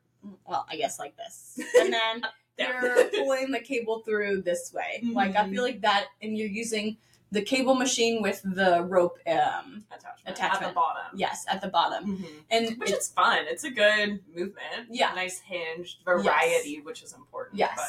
Well, 0.48 0.66
I 0.70 0.76
guess 0.76 0.98
like 0.98 1.16
this, 1.18 1.60
and 1.80 1.94
then 1.94 2.24
You're 2.58 3.06
pulling 3.10 3.52
the 3.52 3.60
cable 3.60 4.00
through 4.00 4.42
this 4.44 4.72
way. 4.74 5.02
Like 5.12 5.36
I 5.36 5.50
feel 5.50 5.64
like 5.64 5.82
that, 5.82 6.06
and 6.22 6.38
you're 6.38 6.48
using 6.48 6.98
the 7.32 7.42
cable 7.42 7.74
machine 7.74 8.22
with 8.22 8.42
the 8.44 8.84
rope. 8.84 9.18
Um, 9.28 9.84
attachment, 10.28 10.40
at 10.64 10.68
the 10.70 10.74
bottom. 10.74 11.04
yes, 11.16 11.46
at 11.50 11.62
the 11.62 11.68
bottom, 11.68 12.18
Mhm. 12.18 12.26
and 12.52 12.78
Which 12.78 12.92
is 12.92 13.08
fun. 13.10 13.46
It's 13.48 13.64
a 13.64 13.72
good 13.72 14.20
movement. 14.36 14.88
Yeah. 14.90 15.14
Nice 15.16 15.40
hinged 15.40 15.98
variety, 16.06 16.80
which 16.82 17.02
is 17.02 17.14
important. 17.14 17.58
Yes. 17.58 17.80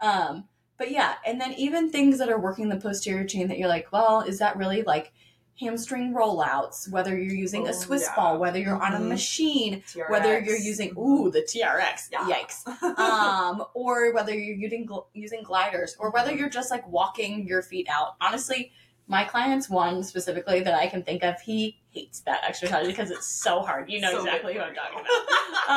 But 0.00 0.06
Um, 0.06 0.48
but 0.78 0.90
yeah, 0.90 1.16
and 1.26 1.40
then 1.40 1.52
even 1.54 1.90
things 1.90 2.18
that 2.18 2.28
are 2.30 2.38
working 2.38 2.68
the 2.68 2.76
posterior 2.76 3.24
chain 3.26 3.48
that 3.48 3.58
you're 3.58 3.68
like, 3.68 3.92
well, 3.92 4.20
is 4.22 4.38
that 4.38 4.56
really 4.56 4.82
like 4.82 5.12
hamstring 5.58 6.14
rollouts? 6.14 6.90
Whether 6.90 7.16
you're 7.20 7.34
using 7.34 7.66
Oh, 7.66 7.70
a 7.70 7.74
Swiss 7.74 8.02
yeah. 8.02 8.14
ball, 8.14 8.38
whether 8.38 8.58
you're 8.58 8.80
on 8.80 8.94
a 8.94 8.98
Mhm. 8.98 9.08
machine, 9.08 9.82
TRX. 9.82 10.10
whether 10.10 10.38
you're 10.40 10.56
using 10.56 10.94
ooh 10.96 11.30
the 11.30 11.42
TRX, 11.42 12.08
Yeah. 12.12 12.20
yikes, 12.28 12.66
um, 12.98 13.64
or 13.74 14.12
whether 14.12 14.32
you're 14.34 14.56
using 14.56 14.88
using 15.14 15.42
gliders, 15.42 15.96
or 15.98 16.10
whether 16.10 16.32
you're 16.32 16.48
just 16.48 16.70
like 16.70 16.86
walking 16.88 17.46
your 17.46 17.62
feet 17.62 17.88
out. 17.90 18.14
Honestly, 18.20 18.72
my 19.08 19.24
client's 19.24 19.68
one 19.68 20.02
specifically 20.02 20.60
that 20.60 20.74
I 20.74 20.86
can 20.86 21.02
think 21.02 21.24
of, 21.24 21.40
he 21.40 21.80
hates 21.90 22.20
that 22.20 22.40
exercise 22.44 22.86
because 22.86 23.10
it's 23.10 23.26
so 23.26 23.60
hard. 23.60 23.90
You 23.90 24.00
know 24.00 24.10
So 24.12 24.18
exactly 24.18 24.54
what 24.56 24.68
I'm 24.68 24.74
talking 24.74 25.00
about. 25.00 25.68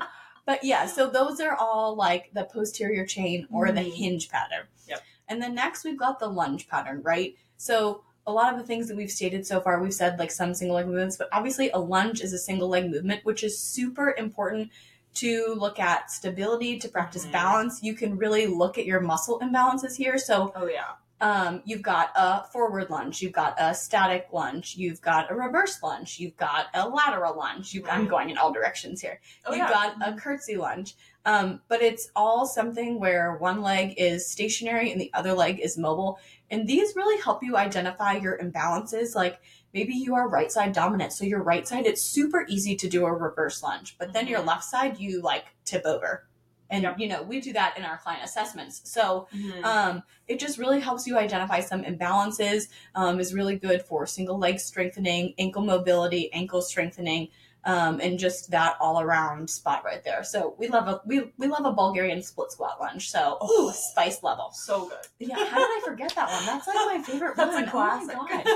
um, 0.00 0.08
but 0.44 0.64
yeah, 0.64 0.86
so 0.86 1.08
those 1.08 1.40
are 1.40 1.54
all 1.56 1.94
like 1.94 2.30
the 2.34 2.44
posterior 2.44 3.06
chain 3.06 3.46
or 3.52 3.70
the 3.72 3.80
Mhm. 3.82 3.94
hinge 3.94 4.28
pattern. 4.28 4.66
Yep. 4.88 5.02
And 5.28 5.40
then 5.40 5.54
next 5.54 5.84
we've 5.84 5.98
got 5.98 6.18
the 6.18 6.26
lunge 6.26 6.66
pattern, 6.68 7.00
right? 7.02 7.36
So 7.56 8.02
a 8.30 8.32
lot 8.32 8.52
of 8.52 8.58
the 8.60 8.66
things 8.66 8.88
that 8.88 8.96
we've 8.96 9.10
stated 9.10 9.46
so 9.46 9.60
far, 9.60 9.82
we've 9.82 9.92
said 9.94 10.18
like 10.18 10.30
some 10.30 10.54
single 10.54 10.76
leg 10.76 10.86
movements, 10.86 11.16
but 11.16 11.28
obviously 11.32 11.70
a 11.70 11.78
lunge 11.78 12.20
is 12.20 12.32
a 12.32 12.38
single 12.38 12.68
leg 12.68 12.90
movement, 12.90 13.24
which 13.24 13.42
is 13.42 13.58
super 13.58 14.14
important 14.16 14.70
to 15.14 15.54
look 15.58 15.78
at 15.80 16.10
stability, 16.10 16.78
to 16.78 16.88
practice 16.88 17.26
Mhm. 17.26 17.32
balance. 17.32 17.82
You 17.82 17.94
can 17.94 18.16
really 18.16 18.46
look 18.46 18.78
at 18.78 18.86
your 18.86 19.00
muscle 19.00 19.40
imbalances 19.40 19.96
here. 19.96 20.18
So 20.18 20.52
Oh 20.54 20.66
yeah. 20.66 20.92
Um, 21.22 21.60
you've 21.66 21.82
got 21.82 22.12
a 22.16 22.44
forward 22.44 22.88
lunge, 22.88 23.20
you've 23.20 23.34
got 23.34 23.54
a 23.58 23.74
static 23.74 24.28
lunge, 24.32 24.76
you've 24.78 25.02
got 25.02 25.30
a 25.30 25.34
reverse 25.34 25.82
lunge, 25.82 26.18
you've 26.18 26.36
got 26.38 26.68
a 26.72 26.88
lateral 26.88 27.36
lunge. 27.36 27.74
You've, 27.74 27.86
I'm 27.90 28.06
going 28.08 28.30
in 28.30 28.38
all 28.38 28.52
directions 28.54 29.02
here. 29.02 29.20
Oh, 29.44 29.50
you've 29.50 29.68
yeah. 29.68 29.70
got 29.70 30.08
a 30.08 30.16
curtsy 30.16 30.56
lunge. 30.56 30.96
Um, 31.26 31.60
but 31.68 31.82
it's 31.82 32.10
all 32.16 32.46
something 32.46 32.98
where 32.98 33.36
one 33.36 33.60
leg 33.60 33.92
is 33.98 34.30
stationary 34.30 34.90
and 34.92 34.98
the 34.98 35.10
other 35.12 35.34
leg 35.34 35.60
is 35.60 35.76
mobile. 35.76 36.18
And 36.50 36.66
these 36.66 36.96
really 36.96 37.20
help 37.22 37.42
you 37.42 37.56
identify 37.56 38.14
your 38.14 38.38
imbalances. 38.38 39.14
Like 39.14 39.40
maybe 39.72 39.94
you 39.94 40.14
are 40.14 40.28
right 40.28 40.50
side 40.50 40.72
dominant. 40.72 41.12
So 41.12 41.24
your 41.24 41.42
right 41.42 41.66
side, 41.66 41.86
it's 41.86 42.02
super 42.02 42.44
easy 42.48 42.76
to 42.76 42.88
do 42.88 43.06
a 43.06 43.12
reverse 43.12 43.62
lunge. 43.62 43.96
But 43.98 44.12
then 44.12 44.26
your 44.26 44.40
Mhm. 44.40 44.46
left 44.46 44.64
side, 44.64 44.98
you 44.98 45.20
like 45.22 45.46
tip 45.64 45.82
over. 45.84 46.26
And, 46.72 46.84
Yep. 46.84 46.98
you 46.98 47.08
know, 47.08 47.22
we 47.22 47.40
do 47.40 47.52
that 47.54 47.76
in 47.76 47.84
our 47.84 47.98
client 47.98 48.24
assessments. 48.24 48.80
So 48.84 49.26
Mhm. 49.34 49.64
um, 49.64 50.02
it 50.28 50.38
just 50.38 50.56
really 50.58 50.80
helps 50.80 51.06
you 51.06 51.18
identify 51.18 51.60
some 51.60 51.82
imbalances. 51.82 52.68
Um, 52.94 53.18
is 53.18 53.34
really 53.34 53.56
good 53.56 53.82
for 53.82 54.06
single 54.06 54.38
leg 54.38 54.60
strengthening, 54.60 55.34
ankle 55.38 55.62
mobility, 55.62 56.32
ankle 56.32 56.62
strengthening, 56.62 57.28
um, 57.64 58.00
and 58.00 58.18
just 58.18 58.50
that 58.50 58.76
all 58.80 59.00
around 59.00 59.48
spot 59.50 59.84
right 59.84 60.02
there. 60.04 60.24
So 60.24 60.54
we 60.58 60.68
love 60.68 60.88
a 60.88 61.00
we, 61.04 61.30
we 61.38 61.46
love 61.46 61.64
a 61.66 61.72
Bulgarian 61.72 62.22
split 62.22 62.50
squat 62.52 62.80
lunge. 62.80 63.10
So 63.10 63.38
Oh. 63.40 63.70
spice 63.74 64.22
level. 64.22 64.50
so 64.52 64.88
good. 64.88 64.98
Yeah, 65.18 65.36
how 65.36 65.58
did 65.58 65.68
I 65.68 65.80
forget 65.84 66.14
that 66.14 66.30
one? 66.30 66.46
That's 66.46 66.66
like 66.66 66.76
my 66.76 67.02
favorite 67.02 67.36
That's 67.36 67.52
a 67.56 67.60
one. 67.60 67.68
classic. 67.68 68.16
Oh 68.18 68.22
my 68.24 68.42
god. 68.44 68.46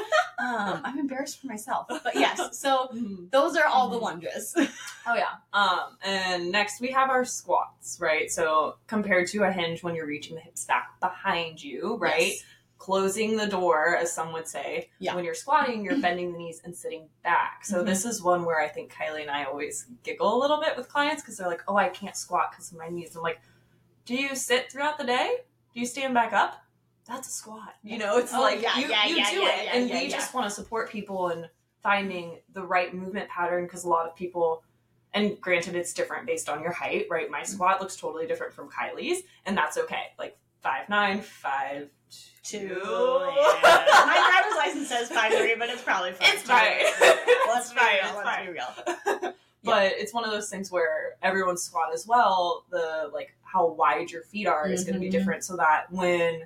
Um, 0.74 0.80
I'm 0.84 0.98
embarrassed 0.98 1.40
for 1.40 1.46
myself. 1.46 1.86
But 1.88 2.14
yes, 2.16 2.40
so 2.58 2.88
Mhm. 2.94 3.30
those 3.30 3.56
are 3.56 3.66
all 3.66 3.88
the 3.90 3.98
Mhm. 3.98 4.02
lunges. 4.02 4.56
Oh 5.06 5.14
yeah. 5.14 5.34
Um, 5.52 5.98
and 6.02 6.50
next 6.50 6.80
we 6.80 6.90
have 6.92 7.10
our 7.10 7.26
squats, 7.26 7.98
right? 8.00 8.30
So 8.32 8.76
compared 8.86 9.28
to 9.32 9.42
a 9.42 9.52
hinge, 9.52 9.82
when 9.82 9.94
you're 9.94 10.06
reaching 10.06 10.34
the 10.34 10.40
hips 10.40 10.64
back 10.64 10.98
behind 10.98 11.62
you, 11.62 11.96
right? 12.00 12.28
Yes. 12.32 12.42
Closing 12.78 13.36
the 13.36 13.46
door, 13.46 13.96
as 13.96 14.12
some 14.12 14.32
would 14.32 14.46
say. 14.48 14.90
Yeah. 14.98 15.14
When 15.14 15.24
you're 15.24 15.34
squatting, 15.34 15.84
you're 15.84 16.00
bending 16.00 16.32
the 16.32 16.38
knees 16.38 16.60
and 16.64 16.76
sitting 16.76 17.08
back. 17.22 17.64
So 17.64 17.82
Mhm. 17.82 17.86
this 17.86 18.04
is 18.04 18.22
one 18.22 18.44
where 18.44 18.60
I 18.60 18.68
think 18.68 18.92
Kylie 18.92 19.22
and 19.22 19.30
I 19.30 19.44
always 19.44 19.86
giggle 20.02 20.36
a 20.36 20.38
little 20.38 20.60
bit 20.60 20.76
with 20.76 20.88
clients 20.88 21.22
because 21.22 21.38
they're 21.38 21.48
like, 21.48 21.62
"Oh, 21.68 21.76
I 21.76 21.88
can't 21.88 22.16
squat 22.16 22.50
because 22.50 22.72
of 22.72 22.78
my 22.78 22.88
knees." 22.88 23.16
I'm 23.16 23.22
like, 23.22 23.40
"Do 24.04 24.14
you 24.14 24.34
sit 24.34 24.70
throughout 24.70 24.98
the 24.98 25.04
day? 25.04 25.38
Do 25.72 25.80
you 25.80 25.86
stand 25.86 26.12
back 26.14 26.32
up?" 26.32 26.62
That's 27.06 27.28
a 27.28 27.30
squat. 27.32 27.74
You 27.82 27.98
know, 27.98 28.18
it's 28.18 28.32
Oh, 28.34 28.40
like 28.40 28.60
yeah, 28.62 28.78
you, 28.78 28.88
yeah, 28.88 29.06
you 29.06 29.16
yeah, 29.16 29.30
do 29.30 29.42
it, 29.46 29.68
and 29.74 29.90
we 29.90 30.08
just 30.08 30.34
want 30.34 30.46
to 30.48 30.54
support 30.54 30.90
people 30.90 31.30
in 31.30 31.48
finding 31.82 32.40
the 32.54 32.64
right 32.64 32.94
movement 32.94 33.28
pattern 33.28 33.64
because 33.64 33.84
a 33.84 33.88
lot 33.88 34.06
of 34.06 34.16
people 34.16 34.62
and 35.12 35.38
granted 35.40 35.76
it's 35.76 35.92
different 35.92 36.26
based 36.26 36.48
on 36.48 36.62
your 36.62 36.72
height 36.72 37.06
right 37.10 37.30
my 37.30 37.42
squat 37.42 37.78
looks 37.78 37.94
totally 37.94 38.26
different 38.26 38.52
from 38.54 38.70
kylie's 38.70 39.22
and 39.44 39.54
that's 39.56 39.76
okay 39.76 40.06
like 40.18 40.36
five 40.62 40.88
nine 40.88 41.20
five 41.20 41.90
two 42.42 42.68
My 43.62 44.30
driver's 44.30 44.56
license 44.56 44.88
says 44.88 45.08
five 45.08 45.32
three, 45.32 45.54
but 45.58 45.68
it's 45.68 45.82
probably 45.82 46.12
five. 46.12 46.34
It's 46.34 46.42
fine. 46.42 46.84
Let's 47.48 47.72
be 47.74 47.80
real. 47.80 48.16
Let's 48.16 48.46
be 48.46 48.52
real. 48.52 49.32
but 49.64 49.92
it's 49.92 50.12
one 50.12 50.24
of 50.24 50.30
those 50.30 50.50
things 50.50 50.70
where 50.70 51.16
everyone's 51.22 51.62
squat 51.62 51.92
as 51.94 52.06
well 52.06 52.64
the 52.70 53.10
like 53.12 53.34
how 53.42 53.66
wide 53.66 54.10
your 54.10 54.22
feet 54.22 54.46
are 54.46 54.68
is 54.68 54.84
going 54.84 54.94
to 54.94 55.00
be 55.00 55.06
mm-hmm. 55.06 55.18
different 55.18 55.44
so 55.44 55.56
that 55.56 55.90
when 55.90 56.42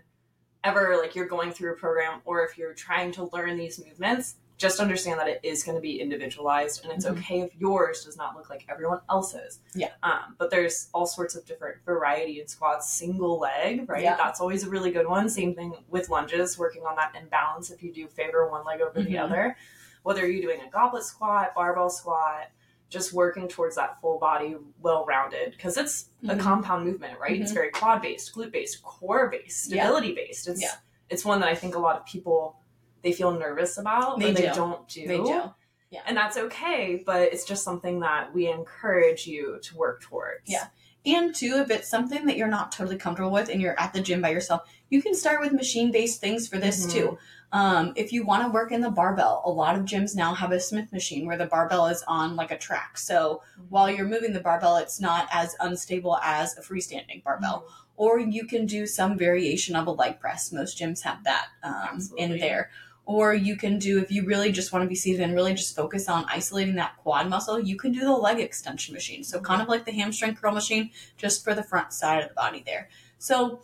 ever 0.65 0.97
like 1.01 1.15
you're 1.15 1.27
going 1.27 1.51
through 1.51 1.73
a 1.73 1.77
program 1.77 2.21
or 2.25 2.45
if 2.45 2.57
you're 2.57 2.75
trying 2.75 3.11
to 3.13 3.29
learn 3.33 3.57
these 3.57 3.85
movements 3.85 4.37
just 4.59 4.81
understand 4.81 5.21
that 5.21 5.29
it 5.29 5.41
is 5.45 5.63
going 5.63 5.77
to 5.77 5.81
be 5.81 6.01
individualized 6.01 6.85
and 6.85 6.93
it's 6.93 7.07
Mhm. 7.07 7.17
okay 7.19 7.41
if 7.43 7.55
yours 7.57 8.05
does 8.05 8.17
not 8.17 8.37
look 8.37 8.51
like 8.51 8.67
everyone 8.69 9.01
else's 9.09 9.61
Yeah. 9.75 9.93
um, 10.03 10.35
but 10.37 10.51
there's 10.51 10.89
all 10.93 11.07
sorts 11.07 11.35
of 11.37 11.47
different 11.47 11.79
variety 11.87 12.41
in 12.41 12.49
squats 12.49 12.91
single 12.93 13.39
leg 13.39 13.89
right 13.89 14.03
Yeah. 14.03 14.17
that's 14.17 14.41
always 14.41 14.65
a 14.65 14.69
really 14.69 14.91
good 14.91 15.07
one 15.09 15.29
same 15.31 15.55
thing 15.55 15.75
with 15.89 16.11
lunges 16.11 16.59
working 16.59 16.85
on 16.85 16.97
that 16.97 17.15
imbalance 17.15 17.71
if 17.71 17.83
you 17.83 17.93
do 17.93 18.09
favor 18.09 18.49
one 18.51 18.65
leg 18.65 18.81
over 18.81 19.01
the 19.01 19.15
Mhm. 19.15 19.23
other 19.25 19.57
whether 20.03 20.27
you're 20.29 20.43
doing 20.43 20.61
a 20.67 20.71
goblet 20.71 21.05
squat 21.05 21.55
barbell 21.55 21.89
squat 21.89 22.51
just 22.91 23.13
working 23.13 23.47
towards 23.49 23.77
that 23.77 24.01
full 24.01 24.19
body 24.19 24.57
well 24.81 25.05
rounded 25.07 25.53
because 25.53 25.77
it's 25.77 26.09
a 26.25 26.35
Mhm. 26.35 26.41
compound 26.41 26.85
movement 26.85 27.19
right 27.21 27.41
it's 27.41 27.53
Mhm. 27.53 27.55
very 27.55 27.71
quad 27.71 28.03
based 28.03 28.35
glute 28.35 28.51
based 28.51 28.83
core 28.83 29.29
based 29.29 29.71
Yeah. 29.71 29.85
stability 29.85 30.15
based 30.15 30.49
it's 30.49 30.61
Yeah. 30.61 30.75
it's 31.11 31.25
one 31.25 31.39
that 31.41 31.49
i 31.49 31.55
think 31.55 31.77
a 31.77 31.79
lot 31.79 31.97
of 31.97 32.05
people 32.07 32.57
they 33.03 33.13
feel 33.13 33.33
nervous 33.33 33.79
about 33.79 34.19
They 34.19 34.31
or 34.31 34.35
they 34.35 34.47
do. 34.49 34.55
don't 34.55 34.89
do 34.89 35.07
They 35.07 35.19
do. 35.19 35.43
Yeah. 35.91 36.01
and 36.07 36.17
that's 36.17 36.37
okay 36.37 37.03
but 37.07 37.23
it's 37.33 37.45
just 37.45 37.65
something 37.65 38.01
that 38.01 38.35
we 38.35 38.49
encourage 38.49 39.27
you 39.27 39.59
to 39.63 39.77
work 39.77 40.03
towards 40.03 40.43
Yeah. 40.47 40.67
And 41.07 41.35
two, 41.35 41.55
if 41.65 41.71
it's 41.71 41.89
something 41.89 42.27
that 42.27 42.37
you're 42.37 42.49
not 42.49 42.73
totally 42.73 42.99
comfortable 42.99 43.31
with 43.31 43.49
and 43.49 43.63
you're 43.63 43.79
at 43.81 43.95
the 43.95 44.01
gym 44.01 44.21
by 44.21 44.31
yourself, 44.31 44.63
you 44.91 45.01
can 45.01 45.15
start 45.15 45.41
with 45.41 45.53
machine 45.53 45.91
based 45.91 46.21
things 46.21 46.47
for 46.49 46.59
this 46.59 46.85
Mhm. 46.87 46.93
too. 46.93 47.19
Um, 47.53 47.93
if 47.97 48.13
you 48.13 48.27
want 48.27 48.43
to 48.45 48.51
work 48.53 48.73
in 48.73 48.83
the 48.83 48.91
barbell, 48.91 49.41
a 49.47 49.51
lot 49.51 49.75
of 49.77 49.85
gyms 49.85 50.15
now 50.15 50.35
have 50.35 50.53
a 50.53 50.61
Smith 50.61 50.93
machine 50.93 51.25
where 51.27 51.39
the 51.39 51.47
barbell 51.47 51.87
is 51.87 52.03
on 52.09 52.37
like 52.37 52.51
a 52.51 52.59
track. 52.59 52.99
So 52.99 53.41
while 53.71 53.89
you're 53.89 54.09
moving 54.09 54.35
the 54.35 54.41
barbell, 54.41 54.77
it's 54.77 55.01
not 55.01 55.29
as 55.33 55.57
unstable 55.61 56.19
as 56.19 56.59
a 56.59 56.63
freestanding 56.63 57.23
barbell. 57.23 57.65
Or 57.97 58.19
you 58.19 58.45
can 58.47 58.67
do 58.67 58.87
some 58.87 59.17
variation 59.17 59.77
of 59.77 59.87
a 59.87 59.93
leg 59.93 60.21
press. 60.21 60.53
Most 60.53 60.79
gyms 60.79 61.03
have 61.03 61.25
that 61.25 61.47
um, 61.63 62.01
in 62.19 62.39
there. 62.39 62.71
Or 63.09 63.33
you 63.33 63.57
can 63.57 63.79
do, 63.79 63.99
if 63.99 64.11
you 64.13 64.27
really 64.27 64.53
just 64.53 64.71
want 64.71 64.83
to 64.83 64.87
be 64.89 64.95
seated 64.95 65.23
and 65.23 65.35
really 65.35 65.55
just 65.55 65.75
focus 65.75 66.11
on 66.11 66.27
isolating 66.29 66.75
that 66.75 66.99
quad 66.99 67.27
muscle, 67.31 67.59
you 67.59 67.75
can 67.75 67.91
do 67.91 68.01
the 68.01 68.13
leg 68.13 68.39
extension 68.39 68.93
machine. 68.93 69.25
So, 69.25 69.41
kind 69.41 69.63
of 69.63 69.69
like 69.69 69.87
the 69.87 69.93
hamstring 69.93 70.35
curl 70.35 70.53
machine, 70.53 70.91
just 71.17 71.43
for 71.43 71.55
the 71.55 71.63
front 71.63 71.95
side 71.95 72.23
of 72.23 72.29
the 72.29 72.35
body 72.35 72.63
there. 72.67 72.91
So, 73.17 73.63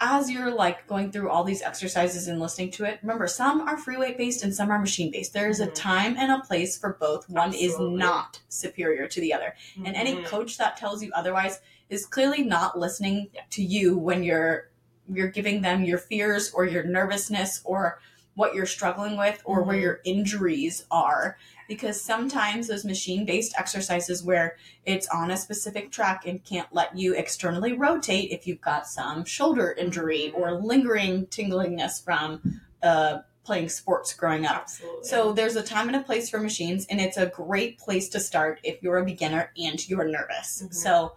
as 0.00 0.30
you're 0.30 0.50
like 0.50 0.86
going 0.86 1.12
through 1.12 1.28
all 1.28 1.44
these 1.44 1.60
exercises 1.60 2.26
and 2.26 2.40
listening 2.40 2.70
to 2.72 2.86
it, 2.86 3.00
remember 3.02 3.26
some 3.26 3.60
are 3.68 3.76
free 3.76 3.98
weight 3.98 4.16
based 4.16 4.42
and 4.42 4.54
some 4.54 4.70
are 4.70 4.78
machine 4.78 5.10
based. 5.12 5.34
There 5.34 5.50
is 5.50 5.60
a 5.60 5.66
Mhm. 5.66 5.74
time 5.74 6.16
and 6.18 6.32
a 6.32 6.40
place 6.40 6.78
for 6.78 6.96
both. 6.98 7.28
One 7.28 7.50
Absolutely. 7.50 7.94
is 7.94 7.98
not 8.00 8.40
superior 8.48 9.06
to 9.08 9.20
the 9.20 9.34
other. 9.34 9.54
And 9.84 9.94
any 9.94 10.14
Mhm. 10.14 10.24
coach 10.24 10.56
that 10.56 10.78
tells 10.78 11.02
you 11.02 11.12
otherwise 11.14 11.60
is 11.90 12.06
clearly 12.06 12.42
not 12.42 12.78
listening 12.78 13.28
to 13.50 13.62
you 13.62 13.98
when 13.98 14.22
you're 14.22 14.70
you're 15.06 15.28
giving 15.28 15.60
them 15.60 15.84
your 15.84 15.98
fears 15.98 16.50
or 16.52 16.64
your 16.64 16.82
nervousness 16.82 17.60
or 17.64 18.00
what 18.34 18.54
you're 18.54 18.66
struggling 18.66 19.16
with 19.16 19.40
or 19.44 19.62
where 19.62 19.76
Mhm. 19.76 19.82
your 19.82 20.00
injuries 20.04 20.84
are 20.90 21.36
because 21.68 22.00
sometimes 22.00 22.66
those 22.68 22.84
machine 22.84 23.24
based 23.24 23.54
exercises 23.56 24.22
where 24.22 24.56
it's 24.84 25.06
on 25.08 25.30
a 25.30 25.36
specific 25.36 25.90
track 25.90 26.26
and 26.26 26.44
can't 26.44 26.68
let 26.72 26.96
you 26.98 27.14
externally 27.14 27.72
rotate 27.72 28.30
if 28.30 28.46
you've 28.46 28.60
got 28.60 28.86
some 28.86 29.24
shoulder 29.24 29.72
injury 29.78 30.30
or 30.32 30.52
lingering 30.60 31.26
tinglingness 31.26 32.02
from 32.04 32.60
uh, 32.82 33.18
playing 33.44 33.68
sports 33.68 34.12
growing 34.14 34.44
up 34.46 34.62
absolutely 34.62 35.04
so 35.04 35.32
there's 35.32 35.54
a 35.56 35.62
time 35.62 35.86
and 35.88 35.96
a 35.96 36.02
place 36.02 36.28
for 36.30 36.38
machines, 36.40 36.86
and 36.90 37.00
it's 37.00 37.16
a 37.18 37.26
great 37.26 37.78
place 37.78 38.08
to 38.08 38.18
start 38.18 38.58
if 38.64 38.82
you're 38.82 38.96
a 38.98 39.04
beginner 39.04 39.50
and 39.56 39.88
you're 39.88 40.04
nervous. 40.08 40.62
Mhm. 40.64 40.74
So 40.74 41.14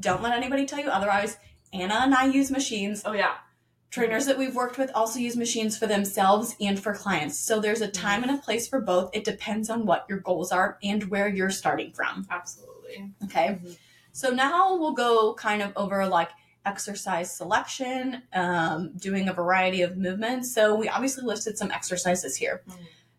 don't 0.00 0.22
let 0.22 0.32
anybody 0.32 0.66
tell 0.66 0.80
you 0.80 0.88
otherwise. 0.88 1.36
Anna 1.72 1.94
and 2.02 2.14
I 2.14 2.24
use 2.26 2.50
machines. 2.50 3.02
oh 3.04 3.12
yeah 3.12 3.34
Trainers 3.96 4.26
that 4.26 4.36
we've 4.36 4.54
worked 4.54 4.76
with 4.76 4.90
also 4.94 5.18
use 5.18 5.38
machines 5.38 5.78
for 5.78 5.86
themselves 5.86 6.54
and 6.60 6.78
for 6.78 6.92
clients. 6.92 7.38
So 7.38 7.60
there's 7.60 7.80
a 7.80 7.88
time 7.88 8.22
and 8.22 8.30
a 8.30 8.36
place 8.36 8.68
for 8.68 8.78
both. 8.78 9.08
It 9.14 9.24
depends 9.24 9.70
on 9.70 9.86
what 9.86 10.04
your 10.06 10.18
goals 10.18 10.52
are 10.52 10.76
and 10.82 11.04
where 11.04 11.28
you're 11.28 11.48
starting 11.48 11.92
from. 11.92 12.26
absolutely 12.30 13.10
Okay. 13.24 13.58
Mhm. 13.64 13.78
So 14.12 14.28
now 14.28 14.76
we'll 14.76 14.92
go 14.92 15.32
kind 15.32 15.62
of 15.62 15.72
over 15.76 16.06
like 16.06 16.28
exercise 16.66 17.34
selection, 17.34 18.22
um, 18.34 18.92
doing 18.98 19.30
a 19.30 19.32
variety 19.32 19.80
of 19.80 19.96
movements. 19.96 20.52
So 20.52 20.74
we 20.74 20.90
obviously 20.90 21.24
listed 21.24 21.56
some 21.56 21.70
exercises 21.70 22.36
here. 22.36 22.60
Mhm. 22.68 22.74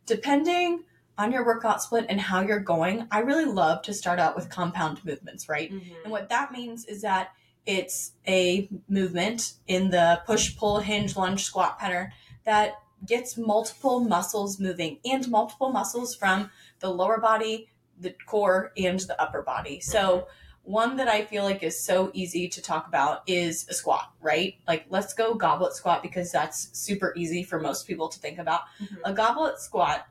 Depending 0.06 0.84
on 1.18 1.32
your 1.32 1.44
workout 1.44 1.82
split 1.82 2.06
and 2.08 2.22
how 2.22 2.42
you're 2.42 2.60
going, 2.60 3.08
I 3.10 3.22
really 3.22 3.46
love 3.46 3.82
to 3.82 3.96
start 3.96 4.20
out 4.20 4.36
with 4.36 4.52
compound 4.52 5.04
movements, 5.04 5.50
right? 5.50 5.72
Mhm. 5.74 6.04
And 6.04 6.12
what 6.12 6.30
that 6.30 6.52
means 6.52 6.86
is 6.86 7.02
that 7.02 7.32
it's 7.68 8.14
a 8.26 8.70
movement 8.88 9.54
in 9.68 9.92
the 9.92 10.22
push, 10.26 10.58
pull, 10.58 10.80
hinge, 10.80 11.16
lunge, 11.16 11.44
squat 11.44 11.78
pattern 11.78 12.12
that 12.46 12.76
gets 13.06 13.38
multiple 13.38 14.00
muscles 14.00 14.60
moving 14.60 15.00
and 15.06 15.30
multiple 15.30 15.70
muscles 15.72 16.16
from 16.16 16.50
the 16.80 16.90
lower 16.90 17.20
body, 17.20 17.70
the 18.00 18.16
core, 18.26 18.72
and 18.78 19.02
the 19.02 19.22
upper 19.22 19.42
body. 19.42 19.82
So, 19.82 20.28
one 20.64 20.98
that 20.98 21.08
I 21.08 21.24
feel 21.24 21.44
like 21.44 21.64
is 21.64 21.82
so 21.82 22.12
easy 22.14 22.50
to 22.50 22.62
talk 22.62 22.88
about 22.88 23.22
is 23.28 23.68
a 23.70 23.74
squat, 23.74 24.12
right? 24.22 24.56
Like, 24.68 24.86
let's 24.90 25.14
go 25.14 25.34
goblet 25.34 25.74
squat 25.74 26.02
because 26.02 26.30
that's 26.32 26.78
super 26.78 27.14
easy 27.16 27.44
for 27.44 27.60
most 27.60 27.88
people 27.88 28.10
to 28.10 28.20
think 28.20 28.38
about. 28.38 28.62
Mhm. 28.82 28.98
A 29.06 29.14
goblet 29.14 29.60
squat, 29.60 30.08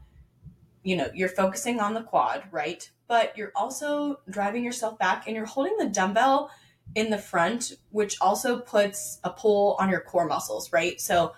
you 0.82 0.96
know, 0.96 1.10
you're 1.14 1.28
focusing 1.28 1.78
on 1.80 1.92
the 1.92 2.02
quad, 2.02 2.44
right? 2.50 2.90
But 3.06 3.36
you're 3.36 3.52
also 3.54 4.20
driving 4.30 4.64
yourself 4.64 4.98
back 4.98 5.26
and 5.26 5.36
you're 5.36 5.44
holding 5.44 5.76
the 5.76 5.86
dumbbell 5.90 6.50
in 6.94 7.10
the 7.10 7.18
front, 7.18 7.72
which 7.90 8.16
also 8.20 8.58
puts 8.58 9.18
a 9.24 9.30
pull 9.30 9.76
on 9.78 9.90
your 9.90 10.00
core 10.00 10.26
muscles, 10.26 10.72
right? 10.72 11.00
So 11.00 11.34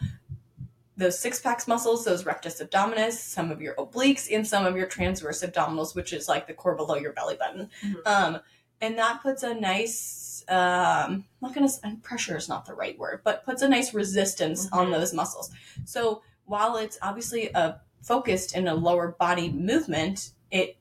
those 0.96 1.18
six 1.18 1.40
packs 1.40 1.66
muscles, 1.68 2.04
those 2.04 2.26
rectus 2.26 2.60
abdominis, 2.60 3.12
some 3.12 3.50
of 3.50 3.60
your 3.60 3.74
obliques, 3.76 4.32
and 4.34 4.46
some 4.46 4.66
of 4.66 4.76
your 4.76 4.86
transverse 4.86 5.42
abdominals, 5.42 5.94
which 5.94 6.12
is 6.12 6.28
like 6.28 6.46
the 6.46 6.54
core 6.54 6.74
below 6.74 6.96
your 6.96 7.12
belly 7.12 7.36
button. 7.36 7.70
Mhm. 7.82 8.06
Um, 8.06 8.40
and 8.80 8.98
that 8.98 9.22
puts 9.22 9.42
a 9.42 9.54
nice 9.54 10.24
um, 10.48 10.56
I'm 10.56 11.24
not 11.42 11.54
gonna 11.54 11.68
pressure 12.02 12.34
is 12.36 12.48
not 12.48 12.64
the 12.64 12.72
right 12.72 12.98
word, 12.98 13.20
but 13.22 13.44
puts 13.44 13.60
a 13.60 13.68
nice 13.68 13.92
resistance 13.92 14.66
on 14.72 14.86
Mhm. 14.86 14.92
those 14.92 15.12
muscles. 15.12 15.50
So 15.84 16.22
while 16.46 16.76
it's 16.76 16.96
obviously 17.02 17.50
a 17.54 17.80
focused 18.00 18.56
in 18.56 18.66
a 18.66 18.74
lower 18.74 19.08
body 19.08 19.50
movement, 19.50 20.30
it 20.50 20.78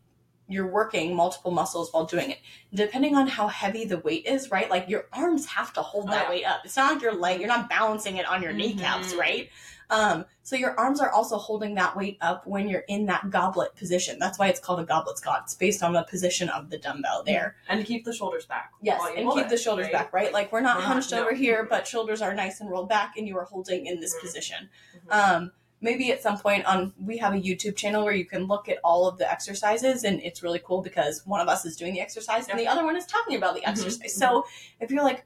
you're 0.48 0.68
working 0.68 1.16
multiple 1.16 1.51
muscles 1.51 1.92
while 1.92 2.06
doing 2.06 2.32
it. 2.32 2.39
Depending 2.74 3.16
on 3.16 3.27
how 3.27 3.48
heavy 3.48 3.86
the 3.86 4.00
weight 4.00 4.25
is, 4.25 4.50
right? 4.51 4.70
Like 4.70 4.88
your 4.89 5.06
arms 5.13 5.46
have 5.48 5.74
to 5.74 5.82
hold 5.82 6.06
Oh, 6.08 6.12
that 6.12 6.24
yeah. 6.25 6.30
weight 6.30 6.46
up. 6.46 6.62
It's 6.66 6.75
not 6.77 6.94
like 6.94 7.01
your 7.01 7.13
leg, 7.13 7.39
you're 7.39 7.48
not 7.50 7.70
balancing 7.70 8.18
it 8.18 8.25
on 8.27 8.42
your 8.42 8.54
kneecaps, 8.54 9.13
Mhm. 9.13 9.20
right? 9.20 9.50
Um, 9.89 10.25
so 10.44 10.58
your 10.58 10.77
arms 10.77 11.00
are 11.00 11.10
also 11.10 11.38
holding 11.38 11.75
that 11.75 11.96
weight 11.96 12.18
up 12.20 12.46
when 12.46 12.68
you're 12.68 12.84
in 12.89 13.06
that 13.06 13.30
goblet 13.30 13.74
position. 13.75 14.20
That's 14.20 14.38
why 14.38 14.48
it's 14.50 14.60
called 14.60 14.82
a 14.82 14.84
goblet 14.84 15.18
squat. 15.18 15.44
It's 15.46 15.54
based 15.54 15.82
on 15.82 15.94
the 15.94 16.04
position 16.04 16.50
of 16.50 16.70
the 16.70 16.77
dumbbell 16.77 17.24
there. 17.24 17.56
And 17.70 17.86
keep 17.86 18.04
the 18.04 18.13
shoulders 18.13 18.46
back. 18.46 18.72
Yes, 18.82 19.01
and 19.16 19.30
keep 19.32 19.46
it, 19.46 19.50
the 19.50 19.58
shoulders 19.58 19.86
right? 19.86 19.94
back, 19.94 20.12
right? 20.13 20.34
Like 20.34 20.51
we're 20.51 20.60
not 20.60 20.77
We're 20.77 20.84
not- 20.84 20.92
hunched 20.94 21.12
no. 21.13 21.22
over 21.22 21.34
here, 21.34 21.66
but 21.70 21.88
shoulders 21.88 22.22
are 22.22 22.34
nice 22.34 22.60
and 22.60 22.70
rolled 22.70 22.89
back, 22.89 23.13
and 23.18 23.27
you 23.30 23.38
are 23.38 23.46
holding 23.46 23.86
in 23.86 24.01
this 24.01 24.13
Mhm. 24.16 24.20
position. 24.22 24.70
Mhm. 25.08 25.13
Um, 25.36 25.51
maybe 25.82 26.12
at 26.12 26.22
some 26.22 26.38
point 26.38 26.66
on 26.66 26.94
we 27.00 27.18
have 27.18 27.34
a 27.34 27.38
YouTube 27.38 27.76
channel 27.76 28.04
where 28.04 28.14
you 28.14 28.26
can 28.26 28.46
look 28.46 28.68
at 28.70 28.78
all 28.84 29.08
of 29.08 29.18
the 29.18 29.32
exercises, 29.32 30.04
and 30.04 30.22
it's 30.22 30.42
really 30.44 30.62
cool 30.64 30.82
because 30.82 31.22
one 31.26 31.42
of 31.42 31.48
us 31.48 31.66
is 31.66 31.76
doing 31.76 31.94
the 31.94 32.02
exercise 32.02 32.48
and 32.48 32.60
the 32.60 32.68
other 32.68 32.84
one 32.84 32.96
is 32.96 33.06
talking 33.06 33.38
about 33.38 33.54
the 33.56 33.62
Mhm, 33.62 33.70
exercise. 33.70 34.16
So 34.16 34.46
if 34.80 34.90
you're 34.92 35.04
like, 35.04 35.26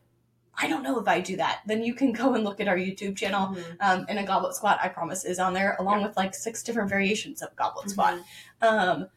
I 0.53 0.67
don't 0.67 0.83
know 0.83 0.99
if 0.99 1.07
I 1.07 1.21
do 1.21 1.37
that, 1.37 1.61
then 1.65 1.81
you 1.81 1.93
can 1.93 2.11
go 2.11 2.33
and 2.35 2.43
look 2.43 2.59
at 2.59 2.67
our 2.67 2.75
YouTube 2.77 3.15
channel. 3.15 3.55
Mhm. 3.55 3.77
Um, 3.79 4.05
and 4.09 4.19
a 4.19 4.23
goblet 4.23 4.53
squat, 4.53 4.79
I 4.81 4.89
promise, 4.89 5.23
is 5.23 5.39
on 5.39 5.53
there 5.53 5.75
along 5.79 6.03
with 6.03 6.17
like 6.17 6.35
six 6.35 6.61
different 6.61 6.89
variations 6.89 7.41
of 7.41 7.55
goblet 7.55 7.89
squat. 7.89 8.15
Mhm. 8.61 8.67
Um, 8.67 9.07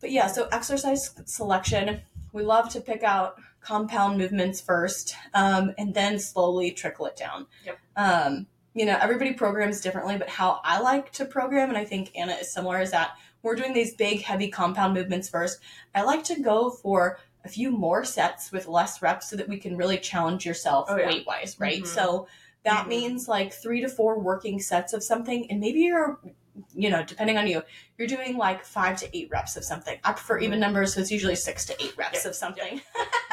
but 0.00 0.10
yeah, 0.10 0.26
so 0.26 0.48
exercise 0.50 1.14
selection, 1.24 2.02
we 2.32 2.42
love 2.42 2.68
to 2.70 2.80
pick 2.80 3.04
out 3.04 3.36
compound 3.60 4.18
movements 4.18 4.60
first, 4.60 5.14
um, 5.34 5.72
and 5.78 5.94
then 5.94 6.18
slowly 6.18 6.72
trickle 6.72 7.06
it 7.06 7.16
down. 7.16 7.46
Yep. 7.64 7.78
Um, 7.94 8.46
you 8.74 8.86
know, 8.86 8.98
everybody 9.00 9.32
programs 9.34 9.80
differently, 9.80 10.16
but 10.16 10.28
how 10.28 10.60
I 10.64 10.80
like 10.80 11.12
to 11.12 11.24
program, 11.24 11.68
and 11.68 11.78
I 11.78 11.84
think 11.84 12.10
Anna 12.16 12.32
is 12.34 12.50
similar, 12.52 12.80
is 12.80 12.90
that 12.92 13.12
we're 13.42 13.54
doing 13.56 13.72
these 13.72 13.94
big, 13.94 14.22
heavy 14.22 14.48
compound 14.48 14.94
movements 14.94 15.28
first. 15.28 15.58
I 15.94 16.02
like 16.02 16.24
to 16.24 16.40
go 16.40 16.70
for 16.70 17.18
a 17.44 17.48
few 17.48 17.70
more 17.70 18.04
sets 18.04 18.52
with 18.52 18.68
less 18.68 19.02
reps 19.02 19.28
so 19.28 19.36
that 19.36 19.48
we 19.48 19.58
can 19.58 19.76
really 19.76 19.98
challenge 19.98 20.46
yourself 20.46 20.86
Oh, 20.88 20.96
yeah. 20.96 21.06
weight 21.08 21.26
wise, 21.26 21.56
right? 21.58 21.82
Mhm. 21.82 21.86
So 21.86 22.28
that 22.64 22.84
Mhm. 22.84 22.88
means 22.88 23.28
like 23.28 23.52
three 23.52 23.80
to 23.80 23.88
four 23.88 24.18
working 24.20 24.60
sets 24.60 24.92
of 24.92 25.02
something, 25.02 25.50
and 25.50 25.60
maybe 25.60 25.80
you're 25.80 26.18
you 26.74 26.90
know, 26.90 27.02
depending 27.02 27.38
on 27.38 27.46
you, 27.46 27.62
you're 27.96 28.06
doing 28.06 28.36
like 28.36 28.62
five 28.62 28.94
to 28.98 29.16
eight 29.16 29.26
reps 29.30 29.56
of 29.56 29.64
something. 29.64 29.98
I 30.04 30.12
prefer 30.12 30.38
even 30.38 30.58
Mhm. 30.58 30.60
numbers, 30.60 30.92
so 30.94 31.00
it's 31.00 31.10
usually 31.10 31.34
six 31.34 31.64
to 31.64 31.82
eight 31.82 31.96
reps 31.96 32.24
Yeah, 32.24 32.28
of 32.28 32.36
something. 32.36 32.74
Which 32.74 32.82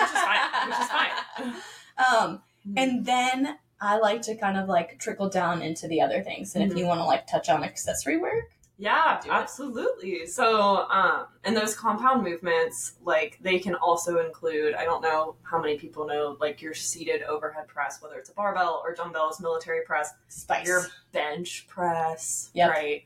is 0.05 0.12
fine. 0.12 0.69
Which 0.69 0.79
is 0.79 0.88
fine. 0.88 1.53
Um, 2.17 2.41
and 2.77 3.05
then 3.05 3.60
I 3.81 3.98
like 3.98 4.21
to 4.24 4.36
kind 4.36 4.57
of 4.57 4.67
like 4.67 5.00
trickle 5.00 5.29
down 5.29 5.62
into 5.62 5.88
the 5.88 6.01
other 6.01 6.21
things. 6.21 6.55
And 6.55 6.69
if 6.69 6.77
you 6.77 6.86
want 6.86 7.00
to 7.00 7.05
like 7.05 7.27
touch 7.27 7.50
on 7.50 7.63
accessory 7.63 8.17
work, 8.17 8.51
Yeah, 8.77 9.21
absolutely. 9.29 10.25
So, 10.25 10.88
um, 10.89 11.25
and 11.43 11.55
those 11.55 11.75
compound 11.75 12.24
movements, 12.24 12.93
like 13.03 13.38
they 13.41 13.59
can 13.59 13.75
also 13.75 14.25
include, 14.25 14.74
I 14.74 14.86
don't 14.86 15.01
know 15.01 15.36
how 15.43 15.62
many 15.62 15.77
people 15.77 16.05
know, 16.07 16.38
like 16.39 16.62
your 16.62 16.74
seated 16.74 17.24
overhead 17.24 17.67
press, 17.67 18.01
whether 18.01 18.15
it's 18.15 18.29
a 18.29 18.33
barbell 18.33 18.81
or 18.86 18.93
dumbbells, 18.95 19.41
military 19.41 19.81
press, 19.86 20.13
spice. 20.29 20.65
your 20.67 20.86
bench 21.12 21.67
press, 21.67 22.51
Yep. 22.53 22.69
right? 22.69 23.03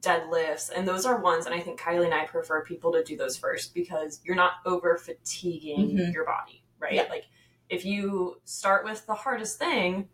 Deadlifts. 0.00 0.70
And 0.74 0.86
those 0.88 1.06
are 1.06 1.20
ones, 1.20 1.46
and 1.46 1.54
I 1.54 1.60
think 1.60 1.78
Kylie 1.78 2.06
and 2.06 2.14
I 2.14 2.24
prefer 2.24 2.62
people 2.64 2.90
to 2.92 3.04
do 3.04 3.16
those 3.16 3.36
first 3.36 3.72
because 3.74 4.20
you're 4.24 4.34
not 4.36 4.54
over 4.66 4.96
fatiguing 4.98 5.90
Mhm. 5.96 6.12
your 6.12 6.24
body, 6.24 6.64
right? 6.80 6.94
Yep. 6.94 7.08
Like 7.10 7.24
if 7.72 7.84
you 7.84 8.40
start 8.44 8.84
with 8.84 9.06
the 9.06 9.14
hardest 9.14 9.58
thing, 9.58 10.08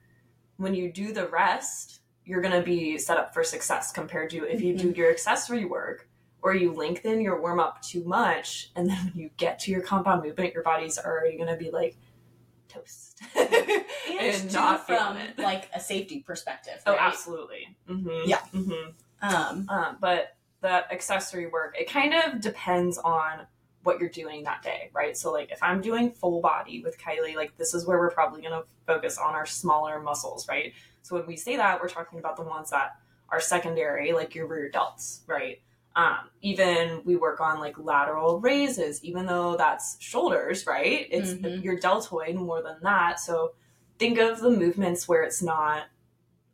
when 0.56 0.74
you 0.74 0.92
do 0.92 1.12
the 1.12 1.26
rest, 1.28 2.00
you're 2.24 2.40
going 2.40 2.54
to 2.54 2.62
be 2.62 2.98
set 2.98 3.16
up 3.18 3.34
for 3.34 3.42
success 3.42 3.90
compared 3.92 4.30
to 4.30 4.44
if 4.44 4.60
you 4.60 4.76
do 4.76 4.88
Mm-hmm. 4.88 4.98
your 5.00 5.10
accessory 5.10 5.64
work 5.64 6.08
or 6.40 6.54
you 6.54 6.72
lengthen 6.72 7.20
your 7.20 7.40
warm 7.40 7.58
up 7.58 7.82
too 7.82 8.04
much. 8.04 8.70
And 8.76 8.88
then 8.88 8.96
when 9.06 9.12
you 9.22 9.30
get 9.36 9.58
to 9.60 9.70
your 9.72 9.80
compound 9.82 10.22
movement, 10.22 10.54
your 10.54 10.62
body's 10.62 10.98
already 10.98 11.36
going 11.36 11.48
to 11.48 11.56
be 11.56 11.70
like 11.70 11.96
toast 12.68 13.20
and, 13.36 13.48
and 14.20 14.52
not 14.52 14.86
from 14.86 15.16
it. 15.16 15.36
like 15.38 15.68
a 15.74 15.80
safety 15.80 16.20
perspective. 16.20 16.80
Oh, 16.86 16.96
absolutely. 16.98 17.76
Mm-hmm. 17.88 18.28
Yeah. 18.28 18.40
Mm-hmm. 18.54 18.90
Um, 19.34 19.66
Um, 19.68 19.96
but 20.00 20.36
that 20.60 20.92
accessory 20.92 21.46
work, 21.48 21.74
it 21.78 21.90
kind 21.90 22.14
of 22.14 22.40
depends 22.40 22.98
on 22.98 23.46
what 23.88 23.98
you're 23.98 24.10
doing 24.10 24.42
that 24.44 24.62
day, 24.62 24.90
right? 24.92 25.16
So, 25.16 25.32
like, 25.32 25.50
if 25.50 25.62
I'm 25.62 25.80
doing 25.80 26.10
full 26.10 26.42
body 26.42 26.82
with 26.84 26.98
Kylie, 26.98 27.34
like, 27.34 27.56
this 27.56 27.72
is 27.72 27.86
where 27.86 27.98
we're 27.98 28.10
probably 28.10 28.42
going 28.42 28.52
to 28.52 28.64
focus 28.86 29.16
on 29.16 29.34
our 29.34 29.46
smaller 29.46 29.98
muscles, 29.98 30.46
right? 30.46 30.74
So, 31.00 31.16
when 31.16 31.26
we 31.26 31.36
say 31.36 31.56
that, 31.56 31.80
we're 31.80 31.88
talking 31.88 32.18
about 32.18 32.36
the 32.36 32.42
ones 32.42 32.68
that 32.68 32.98
are 33.30 33.40
secondary, 33.40 34.12
like 34.12 34.34
your 34.34 34.46
rear 34.46 34.70
delts, 34.70 35.20
right? 35.26 35.60
Um, 35.96 36.28
even 36.42 37.00
we 37.06 37.16
work 37.16 37.40
on 37.40 37.60
like 37.60 37.78
lateral 37.78 38.40
raises, 38.40 39.02
even 39.02 39.24
though 39.24 39.56
that's 39.56 39.96
shoulders, 40.00 40.66
right? 40.66 41.08
It's 41.10 41.32
Mhm. 41.32 41.64
your 41.64 41.76
deltoid 41.76 42.34
more 42.36 42.62
than 42.62 42.76
that. 42.82 43.20
So, 43.20 43.54
think 43.98 44.18
of 44.18 44.40
the 44.40 44.50
movements 44.50 45.08
where 45.08 45.22
it's 45.22 45.42
not 45.42 45.84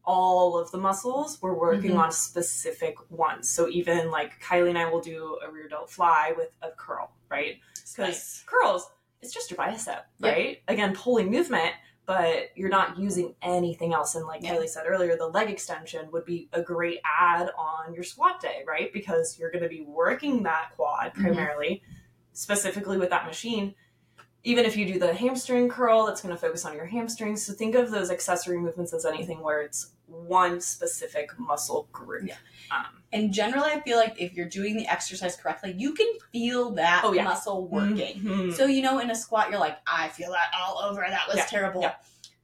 all 0.06 0.58
of 0.58 0.70
the 0.70 0.78
muscles. 0.78 1.40
We're 1.40 1.54
working 1.54 1.92
Mhm. 1.92 1.98
on 1.98 2.12
specific 2.12 2.96
ones. 3.10 3.48
So 3.48 3.68
even 3.68 4.10
like 4.10 4.40
Kylie 4.40 4.68
and 4.68 4.78
I 4.78 4.86
will 4.90 5.00
do 5.00 5.38
a 5.46 5.50
rear 5.50 5.68
delt 5.68 5.90
fly 5.90 6.32
with 6.36 6.50
a 6.62 6.70
curl, 6.72 7.10
right? 7.30 7.58
Because 7.74 8.22
spice. 8.22 8.44
curls, 8.46 8.90
it's 9.22 9.32
just 9.32 9.50
your 9.50 9.56
bicep, 9.56 10.06
Yep. 10.18 10.32
right? 10.34 10.62
Again, 10.68 10.94
pulling 10.94 11.30
movement, 11.30 11.74
but 12.06 12.50
you're 12.54 12.68
not 12.68 12.98
using 12.98 13.34
anything 13.40 13.94
else. 13.94 14.14
And 14.14 14.26
like 14.26 14.42
Yeah. 14.42 14.56
Kylie 14.56 14.68
said 14.68 14.84
earlier, 14.86 15.16
the 15.16 15.26
leg 15.28 15.48
extension 15.48 16.10
would 16.12 16.26
be 16.26 16.50
a 16.52 16.60
great 16.60 17.00
add 17.04 17.50
on 17.56 17.94
your 17.94 18.04
squat 18.04 18.40
day, 18.40 18.62
right? 18.66 18.92
Because 18.92 19.38
you're 19.38 19.50
going 19.50 19.62
to 19.62 19.70
be 19.70 19.80
working 19.80 20.42
that 20.42 20.72
quad 20.76 21.14
Mhm. 21.14 21.22
primarily, 21.22 21.82
specifically 22.34 22.98
with 22.98 23.08
that 23.10 23.24
machine. 23.24 23.74
Even 24.42 24.66
if 24.66 24.76
you 24.76 24.84
do 24.84 24.98
the 24.98 25.14
hamstring 25.14 25.70
curl, 25.70 26.04
that's 26.04 26.20
going 26.20 26.34
to 26.34 26.38
focus 26.38 26.66
on 26.66 26.74
your 26.74 26.84
hamstrings. 26.84 27.46
So 27.46 27.54
think 27.54 27.74
of 27.74 27.90
those 27.90 28.10
accessory 28.10 28.58
movements 28.58 28.92
as 28.92 29.06
anything 29.06 29.40
where 29.40 29.62
it's 29.62 29.93
one 30.14 30.60
specific 30.60 31.38
muscle 31.38 31.88
group. 31.92 32.26
Yeah. 32.28 32.36
Um, 32.70 33.02
And 33.12 33.32
generally, 33.32 33.70
I 33.70 33.80
feel 33.80 33.96
like 33.98 34.20
if 34.20 34.32
you're 34.32 34.48
doing 34.48 34.76
the 34.76 34.86
exercise 34.88 35.36
correctly, 35.36 35.74
you 35.76 35.92
can 35.94 36.06
feel 36.32 36.70
that 36.72 37.02
Oh, 37.04 37.12
yeah. 37.12 37.24
muscle 37.24 37.66
working. 37.68 38.20
mhm. 38.20 38.52
So, 38.52 38.66
you 38.66 38.82
know, 38.82 38.98
in 38.98 39.10
a 39.10 39.14
squat, 39.14 39.50
you're 39.50 39.60
like, 39.60 39.78
I 39.86 40.08
feel 40.08 40.30
that 40.32 40.52
all 40.58 40.78
over. 40.78 41.04
That 41.08 41.28
was 41.28 41.36
Yeah, 41.36 41.44
terrible. 41.46 41.82
yeah. 41.82 41.94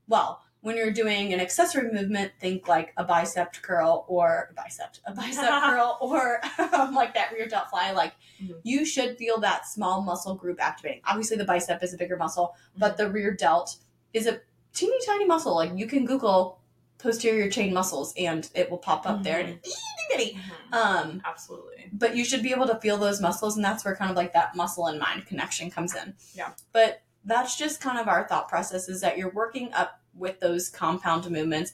Well, 0.09 0.42
when 0.62 0.76
you're 0.76 0.90
doing 0.92 1.33
an 1.33 1.40
accessory 1.40 1.90
movement, 1.90 2.33
think 2.38 2.68
like 2.68 2.92
a 2.98 3.02
bicep 3.04 3.54
curl 3.62 4.04
or 4.09 4.48
a 4.50 4.54
bicep, 4.54 4.94
a 5.06 5.12
bicep 5.14 5.48
curl 5.62 5.96
or 6.02 6.40
um, 6.74 6.94
like 7.00 7.14
that 7.14 7.33
rear 7.33 7.46
delt 7.48 7.70
fly. 7.70 7.92
Like 7.92 8.12
Mhm. 8.42 8.61
you 8.62 8.85
should 8.85 9.16
feel 9.18 9.40
that 9.40 9.66
small 9.66 10.02
muscle 10.02 10.35
group 10.35 10.62
activating. 10.62 11.00
Obviously, 11.06 11.37
the 11.38 11.44
bicep 11.46 11.83
is 11.83 11.94
a 11.94 11.96
bigger 11.96 12.16
muscle, 12.16 12.54
but 12.76 12.92
Mm-hmm. 12.92 12.96
the 13.06 13.11
rear 13.11 13.30
delt 13.35 13.76
is 14.12 14.26
a 14.26 14.40
teeny 14.72 14.98
tiny 15.06 15.24
muscle. 15.24 15.54
Like 15.54 15.72
you 15.74 15.87
can 15.87 16.04
Google 16.04 16.59
posterior 17.00 17.50
chain 17.50 17.72
muscles 17.72 18.12
and 18.16 18.48
it 18.54 18.70
will 18.70 18.78
pop 18.78 19.06
up 19.06 19.22
there 19.22 19.40
and 19.40 19.60
Mhm. 19.62 19.72
bitty. 20.10 20.38
Mhm. 20.72 20.76
Um, 20.76 21.22
Absolutely. 21.24 21.88
but 21.92 22.16
you 22.16 22.24
should 22.24 22.42
be 22.42 22.52
able 22.52 22.66
to 22.66 22.78
feel 22.80 22.96
those 22.98 23.20
muscles 23.20 23.56
and 23.56 23.64
that's 23.64 23.84
where 23.84 23.96
kind 23.96 24.10
of 24.10 24.16
like 24.16 24.32
that 24.32 24.54
muscle 24.56 24.86
and 24.86 24.98
mind 24.98 25.26
connection 25.26 25.70
comes 25.70 25.94
in 25.94 26.14
Yeah. 26.34 26.50
but 26.72 27.02
that's 27.24 27.56
just 27.56 27.80
kind 27.80 27.98
of 27.98 28.08
our 28.08 28.26
thought 28.26 28.48
process 28.48 28.88
is 28.88 29.00
that 29.02 29.18
you're 29.18 29.30
working 29.30 29.72
up 29.72 30.00
with 30.14 30.40
those 30.40 30.68
compound 30.68 31.28
movements 31.30 31.72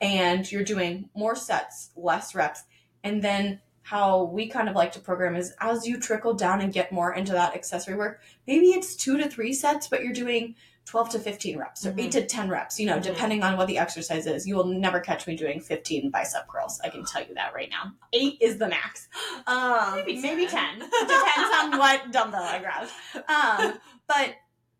and 0.00 0.50
you're 0.50 0.64
doing 0.64 1.08
more 1.14 1.34
sets 1.36 1.90
less 1.96 2.34
reps 2.34 2.62
and 3.04 3.22
then 3.22 3.60
how 3.84 4.22
we 4.24 4.46
kind 4.48 4.68
of 4.68 4.76
like 4.76 4.92
to 4.92 5.00
program 5.00 5.34
is 5.34 5.52
as 5.60 5.86
you 5.88 5.98
trickle 5.98 6.34
down 6.34 6.60
and 6.60 6.72
get 6.72 6.92
more 6.92 7.12
into 7.14 7.32
that 7.32 7.54
accessory 7.54 7.96
work 7.96 8.20
maybe 8.46 8.66
it's 8.66 8.94
two 8.94 9.16
to 9.18 9.28
three 9.28 9.52
sets 9.52 9.88
but 9.88 10.02
you're 10.04 10.12
doing 10.12 10.54
12 10.84 11.10
to 11.10 11.18
15 11.18 11.58
reps 11.58 11.86
or 11.86 11.92
Mhm. 11.92 12.00
8 12.06 12.12
to 12.12 12.26
10 12.26 12.48
reps 12.50 12.78
you 12.80 12.86
know 12.86 12.98
Mhm. 12.98 13.02
depending 13.04 13.42
on 13.42 13.56
what 13.56 13.66
the 13.68 13.78
exercise 13.78 14.26
is. 14.26 14.46
You 14.46 14.56
will 14.56 14.64
never 14.66 15.00
catch 15.00 15.26
me 15.26 15.36
doing 15.36 15.60
15 15.60 16.10
bicep 16.10 16.48
curls 16.48 16.80
i 16.84 16.88
can 16.90 17.04
tell 17.04 17.22
you 17.24 17.34
that 17.34 17.54
right 17.54 17.70
now. 17.70 17.92
8 18.12 18.36
is 18.40 18.58
the 18.58 18.68
max. 18.68 19.08
Um, 19.46 19.94
Maybe 19.96 20.20
maybe, 20.20 20.46
10. 20.46 20.80
10 20.80 20.90
depends 21.06 21.50
on 21.60 21.78
what 21.78 22.10
dumbbell 22.10 22.42
i 22.42 22.58
grab. 22.58 22.88
Um, 23.28 23.78
but 24.06 24.34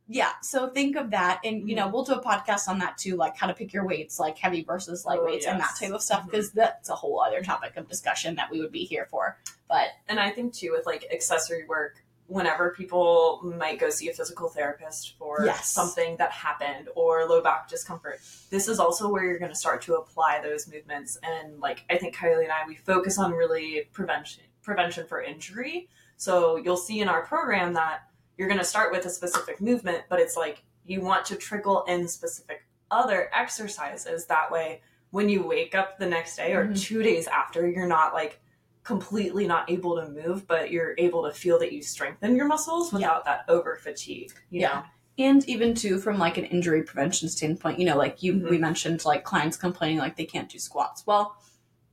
yeah 0.09 0.33
so 0.43 0.69
think 0.69 0.97
of 0.97 1.13
that 1.13 1.41
and 1.45 1.69
you 1.69 1.77
know 1.77 1.87
we'll 1.87 2.03
do 2.03 2.13
a 2.13 2.23
podcast 2.23 2.67
on 2.67 2.81
that 2.81 2.99
too 2.99 3.15
like 3.17 3.37
how 3.37 3.47
to 3.47 3.55
pick 3.55 3.73
your 3.73 3.87
weights 3.87 4.19
like 4.19 4.37
heavy 4.37 4.63
versus 4.65 5.07
light 5.07 5.21
Oh, 5.23 5.25
weights 5.25 5.47
and 5.47 5.61
that 5.61 5.77
type 5.79 5.93
of 5.93 6.03
stuff 6.03 6.25
because 6.25 6.51
that's 6.51 6.89
a 6.91 6.95
whole 6.95 7.23
other 7.23 7.41
topic 7.41 7.77
of 7.77 7.89
discussion 7.89 8.35
that 8.35 8.51
we 8.51 8.61
would 8.61 8.73
be 8.73 8.85
here 8.85 9.07
for. 9.11 9.39
But 9.69 9.87
And 10.09 10.19
I 10.19 10.31
think 10.31 10.53
too 10.55 10.73
with 10.73 10.85
like 10.87 11.07
accessory 11.13 11.65
work, 11.67 12.05
whenever 12.33 12.71
people 12.71 13.41
might 13.59 13.79
go 13.79 13.91
see 13.91 14.09
a 14.09 14.13
physical 14.13 14.49
therapist 14.49 15.17
for 15.19 15.45
Yes. 15.45 15.69
something 15.69 16.17
that 16.17 16.31
happened 16.31 16.89
or 16.95 17.27
low 17.27 17.43
back 17.43 17.69
discomfort, 17.69 18.21
this 18.51 18.69
is 18.69 18.79
also 18.79 19.09
where 19.09 19.25
you're 19.25 19.39
going 19.39 19.51
to 19.51 19.57
start 19.59 19.83
to 19.83 19.95
apply 19.97 20.41
those 20.43 20.67
movements. 20.67 21.19
And 21.23 21.61
like 21.61 21.85
I 21.91 21.99
think 21.99 22.17
Kylie 22.17 22.45
and 22.45 22.53
I, 22.53 22.67
we 22.67 22.77
focus 22.77 23.19
on 23.19 23.33
really 23.33 23.89
prevention 23.93 24.45
prevention 24.63 25.07
for 25.07 25.21
injury. 25.21 25.89
So 26.17 26.57
you'll 26.57 26.77
see 26.77 27.01
in 27.01 27.09
our 27.09 27.23
program 27.27 27.73
that 27.75 28.03
you're 28.39 28.49
going 28.49 28.61
to 28.61 28.65
start 28.65 28.93
with 28.93 29.05
a 29.07 29.11
specific 29.11 29.61
movement, 29.61 30.05
but 30.09 30.21
it's 30.21 30.37
like 30.37 30.63
you 30.87 31.01
want 31.01 31.25
to 31.27 31.37
trickle 31.37 31.83
in 31.85 32.07
specific 32.09 32.65
other 32.91 33.29
exercises. 33.35 34.27
That 34.27 34.51
way, 34.53 34.81
when 35.11 35.29
you 35.29 35.43
wake 35.47 35.75
up 35.75 35.99
the 35.99 36.07
next 36.07 36.37
day 36.37 36.55
or 36.55 36.67
Mhm. 36.67 36.81
two 36.81 37.03
days 37.03 37.27
after, 37.27 37.69
you're 37.69 37.87
not 37.89 38.15
like 38.15 38.41
completely 38.85 39.47
not 39.47 39.71
able 39.71 39.97
to 39.97 40.09
move, 40.09 40.47
but 40.47 40.71
you're 40.71 40.95
able 40.99 41.23
to 41.25 41.33
feel 41.33 41.59
that 41.61 41.73
you 41.73 41.83
strengthen 41.83 42.35
your 42.37 42.47
muscles 42.47 42.93
without 42.93 43.25
that 43.25 43.45
over 43.49 43.77
fatigue. 43.77 44.33
You 44.51 44.63
Yeah. 44.63 44.69
know? 44.75 44.83
and 45.19 45.47
even 45.47 45.75
too 45.75 45.99
from 46.01 46.19
like 46.19 46.39
an 46.39 46.45
injury 46.47 46.83
prevention 46.83 47.29
standpoint 47.29 47.79
you 47.79 47.85
know 47.85 47.99
like 47.99 48.23
you 48.23 48.33
Mhm. 48.33 48.49
we 48.49 48.57
mentioned 48.57 49.05
like 49.05 49.25
clients 49.25 49.59
complaining 49.59 49.99
like 49.99 50.17
they 50.17 50.25
can't 50.25 50.49
do 50.49 50.59
squats 50.59 51.07
well 51.07 51.37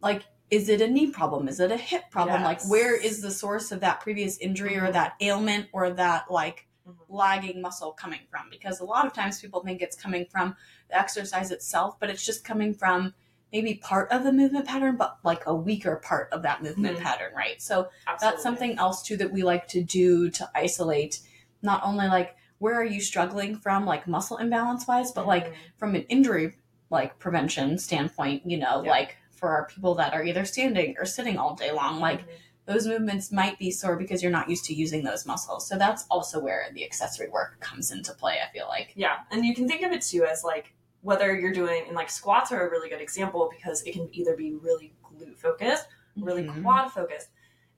like 0.01 0.23
is 0.49 0.69
it 0.69 0.79
a 0.79 0.87
knee 0.87 1.11
problem 1.11 1.49
is 1.49 1.59
it 1.59 1.69
a 1.69 1.75
hip 1.75 2.09
problem 2.11 2.41
like 2.43 2.61
where 2.69 2.95
is 2.95 3.21
the 3.21 3.29
source 3.29 3.73
of 3.73 3.81
that 3.81 3.99
previous 3.99 4.37
injury 4.37 4.77
or 4.77 4.87
Mhm. 4.87 4.93
that 4.93 5.15
ailment 5.19 5.67
or 5.73 5.89
that 5.89 6.31
like 6.31 6.65
Mhm. 6.87 6.95
lagging 7.09 7.61
muscle 7.61 7.91
coming 7.91 8.21
from 8.31 8.49
because 8.49 8.79
a 8.79 8.85
lot 8.85 9.05
of 9.05 9.11
times 9.11 9.41
people 9.41 9.61
think 9.65 9.81
it's 9.81 9.97
coming 9.97 10.25
from 10.25 10.55
the 10.87 10.97
exercise 10.97 11.51
itself 11.51 11.99
but 11.99 12.09
it's 12.09 12.25
just 12.25 12.45
coming 12.45 12.73
from 12.73 13.13
maybe 13.51 13.73
part 13.75 14.11
of 14.11 14.23
the 14.23 14.31
movement 14.31 14.65
pattern 14.67 14.95
but 14.97 15.17
like 15.23 15.43
a 15.47 15.53
weaker 15.55 15.95
part 15.97 16.29
of 16.31 16.41
that 16.43 16.61
movement 16.63 16.97
Mhm. 16.97 17.01
pattern 17.01 17.33
right 17.35 17.61
so 17.61 17.89
Absolutely. 18.07 18.17
that's 18.35 18.43
something 18.43 18.77
else 18.77 19.01
too 19.03 19.17
that 19.17 19.31
we 19.31 19.43
like 19.43 19.67
to 19.69 19.83
do 19.83 20.29
to 20.31 20.49
isolate 20.55 21.19
not 21.61 21.81
only 21.83 22.07
like 22.07 22.35
where 22.59 22.75
are 22.75 22.85
you 22.85 23.01
struggling 23.01 23.55
from 23.55 23.85
like 23.85 24.07
muscle 24.07 24.37
imbalance 24.37 24.87
wise 24.87 25.11
but 25.11 25.25
like 25.27 25.47
Mhm. 25.47 25.55
from 25.77 25.95
an 25.95 26.03
injury 26.03 26.55
like 26.89 27.17
prevention 27.19 27.77
standpoint 27.77 28.45
you 28.45 28.57
know 28.57 28.83
Yeah. 28.83 28.91
like 28.91 29.17
for 29.31 29.49
our 29.49 29.65
people 29.67 29.95
that 29.95 30.13
are 30.13 30.23
either 30.23 30.45
standing 30.45 30.95
or 30.99 31.05
sitting 31.05 31.37
all 31.37 31.55
day 31.55 31.71
long 31.71 31.99
like 31.99 32.21
Mhm. 32.21 32.31
those 32.65 32.85
movements 32.85 33.31
might 33.31 33.57
be 33.57 33.71
sore 33.71 33.95
because 33.95 34.21
you're 34.21 34.31
not 34.31 34.49
used 34.49 34.65
to 34.65 34.73
using 34.75 35.03
those 35.03 35.25
muscles 35.25 35.65
so 35.67 35.75
that's 35.77 36.05
also 36.11 36.39
where 36.39 36.67
the 36.73 36.83
accessory 36.85 37.29
work 37.29 37.59
comes 37.59 37.89
into 37.91 38.13
play 38.13 38.37
i 38.45 38.51
feel 38.51 38.67
like 38.67 38.91
Yeah, 38.95 39.19
and 39.31 39.43
you 39.45 39.55
can 39.55 39.67
think 39.67 39.81
of 39.81 39.91
it 39.91 40.01
too 40.03 40.23
as 40.25 40.43
like 40.43 40.73
whether 41.01 41.33
you're 41.37 41.53
doing 41.53 41.83
and 41.87 41.95
like 41.95 42.09
squats 42.09 42.51
are 42.51 42.67
a 42.67 42.69
really 42.71 42.89
good 42.89 43.01
example 43.01 43.49
because 43.55 43.81
it 43.83 43.93
can 43.93 44.09
either 44.13 44.35
be 44.35 44.53
really 44.55 44.93
glute 45.03 45.37
focused, 45.37 45.87
really 46.17 46.43
Mhm. 46.43 46.61
quad 46.61 46.91
focused. 46.91 47.29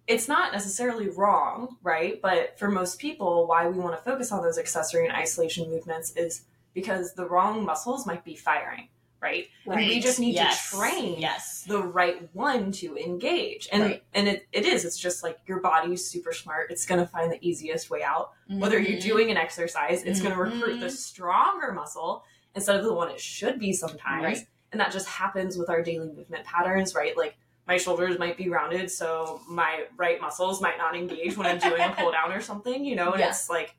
It's 0.08 0.28
not 0.28 0.52
necessarily 0.52 1.10
wrong, 1.10 1.78
right? 1.84 2.20
But 2.22 2.58
for 2.58 2.70
most 2.70 3.00
people, 3.00 3.46
why 3.48 3.68
we 3.68 3.78
want 3.78 3.96
to 3.96 4.04
focus 4.04 4.32
on 4.32 4.42
those 4.42 4.58
accessory 4.58 5.06
and 5.06 5.16
isolation 5.16 5.70
movements 5.70 6.12
is 6.16 6.46
because 6.74 7.14
the 7.14 7.26
wrong 7.26 7.64
muscles 7.64 8.08
might 8.08 8.26
be 8.26 8.36
firing, 8.36 8.90
right? 9.22 9.48
And 9.68 9.76
we 9.76 10.00
just 10.00 10.20
need 10.20 10.34
Yes. 10.34 10.72
to 10.72 10.78
train 10.78 11.20
yes 11.20 11.64
the 11.68 11.82
right 11.84 12.28
one 12.34 12.72
to 12.74 12.98
engage. 12.98 13.70
And 13.72 13.84
Right. 13.84 14.04
and 14.14 14.28
it, 14.28 14.48
it 14.52 14.66
is, 14.66 14.84
it's 14.84 14.98
just 14.98 15.22
like 15.22 15.38
your 15.46 15.60
body's 15.60 16.04
super 16.10 16.34
smart. 16.34 16.72
It's 16.72 16.86
gonna 16.88 17.06
find 17.08 17.32
the 17.32 17.38
easiest 17.48 17.90
way 17.92 18.02
out 18.02 18.32
whether 18.48 18.80
you're 18.80 18.98
Mhm. 19.00 19.04
doing 19.04 19.32
an 19.32 19.38
exercise, 19.38 20.04
it's 20.04 20.20
going 20.20 20.34
to 20.34 20.42
recruit 20.42 20.80
the 20.82 20.88
Mhm. 20.88 20.92
stronger 20.92 21.72
muscle 21.72 22.26
instead 22.56 22.76
of 22.78 22.84
the 22.84 22.94
one 22.94 23.10
it 23.10 23.20
should 23.20 23.60
be 23.60 23.74
sometimes. 23.74 24.24
Right. 24.24 24.48
And 24.72 24.80
that 24.80 24.92
just 24.92 25.08
happens 25.08 25.58
with 25.58 25.70
our 25.70 25.82
daily 25.82 26.08
movement 26.10 26.46
patterns, 26.46 26.96
right? 26.96 27.16
Like 27.18 27.36
my 27.68 27.78
shoulders 27.78 28.18
might 28.18 28.38
be 28.38 28.50
rounded, 28.50 28.90
so 28.90 29.42
my 29.48 29.84
right 29.98 30.20
muscles 30.22 30.62
might 30.62 30.78
not 30.78 30.96
engage 30.96 31.38
when 31.38 31.46
I'm 31.48 31.60
doing 31.60 31.82
a 31.82 31.90
pull 31.98 32.12
down 32.12 32.32
or 32.32 32.42
something, 32.42 32.84
you 32.86 32.96
know? 32.96 33.12
And 33.12 33.20
Yeah. 33.20 33.30
it's 33.30 33.50
like, 33.50 33.76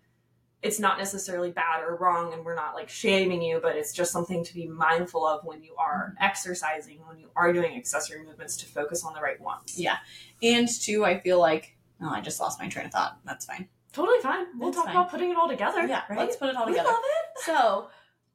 it's 0.63 0.79
not 0.79 0.97
necessarily 0.99 1.51
bad 1.51 1.83
or 1.83 1.97
wrong, 1.97 2.33
and 2.33 2.45
we're 2.45 2.55
not 2.55 2.75
like 2.75 2.89
shaming 2.89 3.43
you, 3.43 3.59
but 3.61 3.75
it's 3.75 3.93
just 3.93 4.13
something 4.13 4.45
to 4.45 4.55
be 4.55 4.69
mindful 4.69 5.27
of 5.27 5.45
when 5.45 5.63
you 5.63 5.75
are 5.77 6.13
Mm-hmm. 6.15 6.25
exercising, 6.25 7.01
when 7.07 7.19
you 7.19 7.29
are 7.35 7.53
doing 7.53 7.77
accessory 7.77 8.25
movements 8.25 8.57
to 8.59 8.67
focus 8.67 9.05
on 9.05 9.13
the 9.15 9.21
right 9.21 9.41
ones. 9.41 9.79
Yeah. 9.79 9.97
and 10.43 10.69
two 10.69 11.05
i 11.05 11.19
feel 11.19 11.39
like 11.41 11.77
oh 12.01 12.11
i 12.11 12.21
just 12.21 12.39
lost 12.41 12.61
my 12.61 12.69
train 12.69 12.87
of 12.87 12.93
thought 12.93 13.19
that's 13.25 13.45
fine 13.47 13.69
Totally 13.93 14.21
fine. 14.21 14.47
We'll 14.59 14.71
That's 14.71 14.77
talk 14.77 14.87
fine. 14.87 14.97
about 14.97 15.11
putting 15.11 15.31
it 15.33 15.37
all 15.37 15.49
together. 15.49 15.87
yeah 15.87 16.03
right? 16.09 16.19
let's 16.21 16.37
put 16.37 16.49
it 16.49 16.57
all 16.57 16.65
together. 16.67 16.89
We 16.89 16.95
love 16.95 17.03
it. 17.05 17.41
So, 17.43 17.89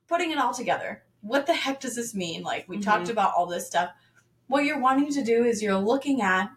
putting 0.07 0.31
it 0.31 0.37
all 0.37 0.53
together, 0.53 1.03
what 1.21 1.45
the 1.45 1.53
heck 1.53 1.79
does 1.79 1.95
this 1.95 2.13
mean? 2.15 2.43
Like, 2.43 2.67
we 2.67 2.77
Mhm. 2.77 2.83
talked 2.83 3.09
about 3.09 3.33
all 3.33 3.45
this 3.45 3.67
stuff. 3.67 3.91
What 4.47 4.63
you're 4.63 4.79
wanting 4.79 5.11
to 5.13 5.23
do 5.23 5.43
is 5.43 5.61
you're 5.61 5.77
looking 5.77 6.21
at 6.21 6.49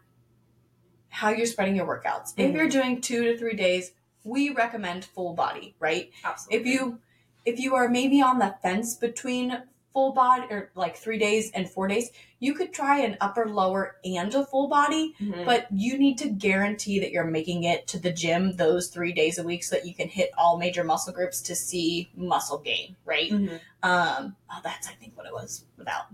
how 1.08 1.30
you're 1.30 1.46
spreading 1.46 1.74
your 1.76 1.86
workouts. 1.86 2.32
If 2.36 2.50
Mhm. 2.50 2.54
you're 2.54 2.68
doing 2.68 3.00
two 3.00 3.24
to 3.24 3.36
three 3.36 3.56
days, 3.56 3.92
we 4.22 4.50
recommend 4.50 5.04
full 5.04 5.34
body, 5.34 5.74
right? 5.80 6.12
Absolutely. 6.24 6.58
If 6.58 6.66
you 6.66 7.00
if 7.46 7.58
you 7.58 7.74
are 7.74 7.88
maybe 7.88 8.20
on 8.20 8.38
the 8.38 8.54
fence 8.62 8.94
between 8.94 9.62
full 9.92 10.12
body 10.12 10.44
or 10.50 10.70
like 10.76 10.96
three 10.96 11.18
days 11.18 11.50
and 11.52 11.68
four 11.68 11.88
days, 11.88 12.10
you 12.38 12.54
could 12.54 12.72
try 12.72 13.00
an 13.00 13.16
upper, 13.20 13.46
lower, 13.48 13.96
and 14.04 14.32
a 14.34 14.46
full 14.46 14.68
body 14.68 15.14
Mhm. 15.20 15.44
but 15.44 15.66
you 15.72 15.98
need 15.98 16.16
to 16.18 16.28
guarantee 16.28 17.00
that 17.00 17.10
you're 17.10 17.24
making 17.24 17.64
it 17.64 17.86
to 17.88 17.98
the 17.98 18.12
gym 18.12 18.56
those 18.56 18.88
three 18.88 19.12
days 19.12 19.36
a 19.38 19.42
week 19.42 19.64
so 19.64 19.74
that 19.76 19.84
you 19.86 19.94
can 19.94 20.08
hit 20.08 20.30
all 20.38 20.56
major 20.58 20.84
muscle 20.84 21.12
groups 21.12 21.40
to 21.42 21.54
see 21.56 22.10
muscle 22.14 22.58
gain, 22.58 22.94
right? 23.04 23.30
Mhm. 23.32 23.60
Um, 23.82 24.36
oh, 24.50 24.60
that's 24.62 24.86
I 24.88 24.92
think 24.92 25.16
what 25.16 25.26
it 25.26 25.32
was 25.32 25.64
without. 25.76 26.04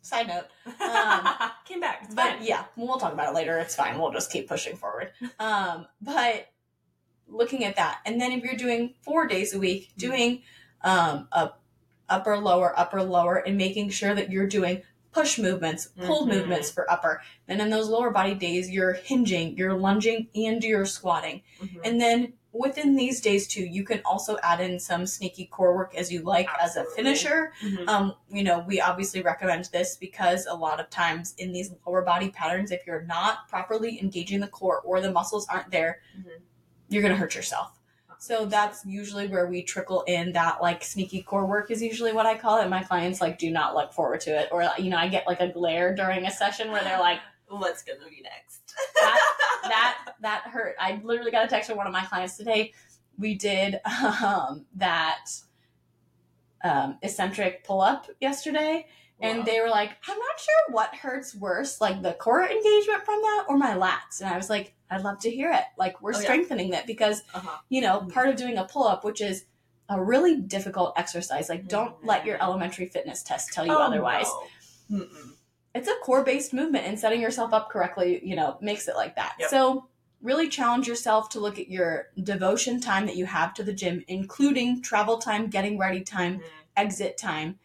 Side 0.00 0.28
note, 0.28 0.46
Um, 0.80 1.50
Came 1.66 1.80
back. 1.80 2.00
It's 2.04 2.14
but 2.14 2.38
fine. 2.38 2.46
yeah, 2.46 2.64
we'll 2.76 2.98
talk 2.98 3.12
about 3.12 3.28
it 3.28 3.34
later. 3.34 3.58
It's 3.58 3.74
fine. 3.74 3.98
We'll 3.98 4.10
just 4.12 4.32
keep 4.32 4.48
pushing 4.48 4.74
forward. 4.74 5.12
Um, 5.38 5.86
but 6.00 6.48
looking 7.26 7.64
at 7.64 7.76
that, 7.76 7.98
and 8.06 8.18
then 8.18 8.32
if 8.32 8.42
you're 8.42 8.54
doing 8.56 8.94
four 9.02 9.26
days 9.26 9.52
a 9.52 9.58
week, 9.58 9.88
Mm-hmm. 9.90 10.00
doing 10.00 10.42
um, 10.82 11.28
a 11.32 11.50
upper, 12.08 12.36
lower, 12.36 12.78
upper, 12.78 13.02
lower, 13.02 13.36
and 13.36 13.56
making 13.56 13.90
sure 13.90 14.14
that 14.14 14.30
you're 14.30 14.46
doing 14.46 14.82
push 15.10 15.38
movements, 15.38 15.88
pull 16.04 16.26
Mhm. 16.26 16.34
movements 16.34 16.70
for 16.70 16.90
upper. 16.90 17.22
And 17.48 17.60
in 17.60 17.70
those 17.70 17.88
lower 17.88 18.10
body 18.10 18.34
days, 18.34 18.70
you're 18.70 18.92
hinging, 18.92 19.56
you're 19.56 19.74
lunging, 19.74 20.28
and 20.34 20.62
you're 20.62 20.84
squatting. 20.86 21.42
Mhm. 21.60 21.80
And 21.82 22.00
then 22.00 22.32
within 22.52 22.94
these 22.94 23.20
days 23.20 23.48
too, 23.48 23.64
you 23.64 23.84
can 23.84 24.00
also 24.04 24.36
add 24.42 24.60
in 24.60 24.78
some 24.78 25.06
sneaky 25.06 25.46
core 25.46 25.74
work 25.74 25.94
as 25.94 26.12
you 26.12 26.22
like 26.22 26.48
as 26.60 26.76
a 26.76 26.80
Absolutely. 26.80 26.94
finisher. 27.04 27.52
Mhm. 27.62 27.88
Um, 27.88 28.14
you 28.28 28.42
know, 28.44 28.60
we 28.60 28.80
obviously 28.80 29.22
recommend 29.22 29.66
this 29.66 29.96
because 29.96 30.46
a 30.46 30.54
lot 30.54 30.78
of 30.78 30.90
times 30.90 31.34
in 31.38 31.52
these 31.52 31.72
lower 31.86 32.02
body 32.02 32.30
patterns, 32.30 32.70
if 32.70 32.86
you're 32.86 33.02
not 33.02 33.48
properly 33.48 34.00
engaging 34.00 34.40
the 34.40 34.48
core 34.48 34.80
or 34.82 35.00
the 35.00 35.10
muscles 35.10 35.46
aren't 35.48 35.70
there, 35.70 36.00
Mhm. 36.18 36.40
you're 36.88 37.02
gonna 37.02 37.16
hurt 37.16 37.34
yourself. 37.34 37.77
So 38.18 38.46
that's 38.46 38.84
usually 38.84 39.28
where 39.28 39.46
we 39.46 39.62
trickle 39.62 40.02
in 40.02 40.32
that 40.32 40.60
like 40.60 40.82
sneaky 40.82 41.22
core 41.22 41.46
work 41.46 41.70
is 41.70 41.80
usually 41.80 42.12
what 42.12 42.26
I 42.26 42.36
call 42.36 42.60
it. 42.60 42.68
My 42.68 42.82
clients 42.82 43.20
like 43.20 43.38
do 43.38 43.50
not 43.50 43.74
look 43.74 43.92
forward 43.92 44.20
to 44.22 44.30
it, 44.30 44.48
or 44.50 44.68
you 44.78 44.90
know, 44.90 44.96
I 44.96 45.08
get 45.08 45.26
like 45.26 45.40
a 45.40 45.48
glare 45.48 45.94
during 45.94 46.26
a 46.26 46.30
session 46.30 46.72
where 46.72 46.82
they're 46.82 46.98
like, 46.98 47.20
what's 47.48 47.82
gonna 47.82 48.00
be 48.10 48.22
next? 48.22 48.74
that 48.94 49.20
that 49.62 49.98
that 50.20 50.42
hurt. 50.50 50.74
I 50.80 51.00
literally 51.04 51.30
got 51.30 51.44
a 51.44 51.48
text 51.48 51.68
from 51.68 51.78
one 51.78 51.86
of 51.86 51.92
my 51.92 52.04
clients 52.04 52.36
today. 52.36 52.72
We 53.18 53.34
did 53.34 53.80
um, 54.22 54.66
that 54.76 55.26
um, 56.64 56.98
eccentric 57.02 57.64
pull 57.64 57.80
up 57.80 58.06
yesterday, 58.20 58.86
and 59.20 59.44
they 59.44 59.60
were 59.60 59.68
like, 59.68 59.90
"I'm 60.06 60.18
not 60.18 60.38
sure 60.40 60.74
what 60.74 60.94
hurts 60.94 61.34
worse, 61.34 61.80
like 61.80 62.02
the 62.02 62.12
core 62.14 62.42
engagement 62.42 63.04
from 63.04 63.20
that 63.22 63.46
or 63.48 63.56
my 63.56 63.74
lats." 63.74 64.20
And 64.20 64.28
I 64.30 64.36
was 64.36 64.48
like, 64.50 64.74
"I'd 64.90 65.02
love 65.02 65.18
to 65.20 65.30
hear 65.30 65.52
it. 65.52 65.64
Like 65.76 66.00
we're 66.00 66.12
Oh, 66.14 66.18
yeah. 66.18 66.22
strengthening 66.22 66.70
that 66.70 66.86
because 66.86 67.22
Uh-huh. 67.34 67.58
you 67.68 67.80
know 67.80 68.00
Mhm. 68.00 68.12
part 68.12 68.28
of 68.28 68.36
doing 68.36 68.58
a 68.58 68.64
pull 68.64 68.86
up, 68.86 69.04
which 69.04 69.20
is 69.20 69.44
a 69.88 70.00
really 70.02 70.36
difficult 70.36 70.92
exercise. 70.96 71.48
Like 71.48 71.66
don't 71.68 72.04
let 72.04 72.24
your 72.26 72.40
elementary 72.42 72.86
fitness 72.86 73.22
test 73.22 73.52
tell 73.52 73.66
you 73.66 73.72
Oh, 73.72 73.82
otherwise." 73.82 74.26
no. 74.88 75.06
It's 75.74 75.86
a 75.88 75.94
core 76.02 76.24
based 76.24 76.52
movement 76.54 76.86
and 76.86 76.98
setting 76.98 77.20
yourself 77.20 77.52
up 77.52 77.70
correctly 77.70 78.20
you 78.24 78.34
know 78.34 78.56
makes 78.60 78.88
it 78.88 78.96
like 78.96 79.14
that 79.16 79.34
Yep. 79.38 79.50
so 79.50 79.86
really 80.20 80.48
challenge 80.48 80.88
yourself 80.88 81.28
to 81.30 81.40
look 81.40 81.58
at 81.58 81.68
your 81.68 82.08
devotion 82.20 82.80
time 82.80 83.06
that 83.06 83.14
you 83.16 83.26
have 83.26 83.54
to 83.54 83.62
the 83.62 83.72
gym 83.72 84.02
including 84.08 84.82
travel 84.82 85.18
time 85.18 85.48
getting 85.48 85.78
ready 85.78 86.00
time 86.00 86.38
Mhm. 86.40 86.42
exit 86.76 87.16
time. 87.18 87.58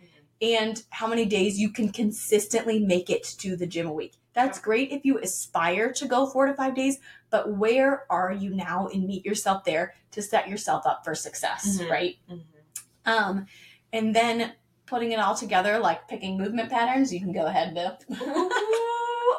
And 0.43 0.83
how 0.89 1.07
many 1.07 1.25
days 1.25 1.57
you 1.57 1.69
can 1.69 1.89
consistently 1.91 2.77
make 2.77 3.09
it 3.09 3.23
to 3.23 3.55
the 3.55 3.65
gym 3.65 3.87
a 3.87 3.93
week 3.93 4.13
that's 4.33 4.59
great 4.59 4.91
if 4.91 5.05
you 5.05 5.17
aspire 5.19 5.91
to 5.93 6.05
go 6.05 6.25
four 6.27 6.45
to 6.45 6.53
five 6.53 6.75
days 6.75 6.99
but 7.29 7.49
where 7.57 8.05
are 8.11 8.31
you 8.33 8.49
now 8.53 8.87
and 8.93 9.07
meet 9.07 9.25
yourself 9.25 9.63
there 9.63 9.93
to 10.11 10.21
set 10.21 10.47
yourself 10.49 10.85
up 10.85 11.03
for 11.05 11.15
success 11.15 11.79
Mhm. 11.79 11.89
right 11.89 12.17
Mhm. 12.29 12.43
um 13.05 13.45
and 13.93 14.13
then 14.15 14.53
putting 14.85 15.11
it 15.13 15.19
all 15.19 15.35
together 15.35 15.79
like 15.79 16.07
picking 16.07 16.37
movement 16.37 16.69
patterns 16.69 17.13
you 17.13 17.19
can 17.19 17.31
go 17.31 17.45
ahead 17.45 17.73
bill 17.73 17.97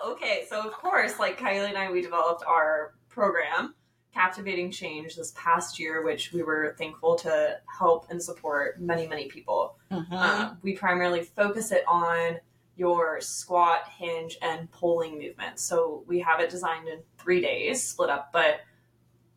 okay, 0.07 0.45
so 0.49 0.61
of 0.61 0.73
course, 0.73 1.19
like 1.19 1.38
Kylie 1.38 1.69
and 1.69 1.79
I, 1.79 1.90
we 1.90 2.03
developed 2.03 2.45
our 2.47 2.95
program, 3.09 3.75
Captivating 4.24 4.70
Change, 4.70 5.16
this 5.16 5.33
past 5.37 5.81
year, 5.81 6.05
which 6.05 6.33
we 6.33 6.44
were 6.44 6.77
thankful 6.79 7.16
to 7.16 7.59
help 7.66 8.07
and 8.11 8.22
support 8.22 8.81
many, 8.81 9.09
many 9.09 9.27
people. 9.27 9.77
Mhm. 9.90 10.07
Uh, 10.12 10.55
we 10.62 10.77
primarily 10.77 11.22
focus 11.24 11.72
it 11.72 11.83
on 11.88 12.38
your 12.77 13.20
squat, 13.20 13.88
hinge, 13.98 14.38
and 14.40 14.70
pulling 14.70 15.18
movements. 15.18 15.64
So 15.64 16.05
we 16.07 16.20
have 16.20 16.38
it 16.38 16.48
designed 16.48 16.87
in 16.87 17.00
three 17.18 17.40
days, 17.40 17.83
split 17.83 18.09
up, 18.09 18.31
but 18.33 18.61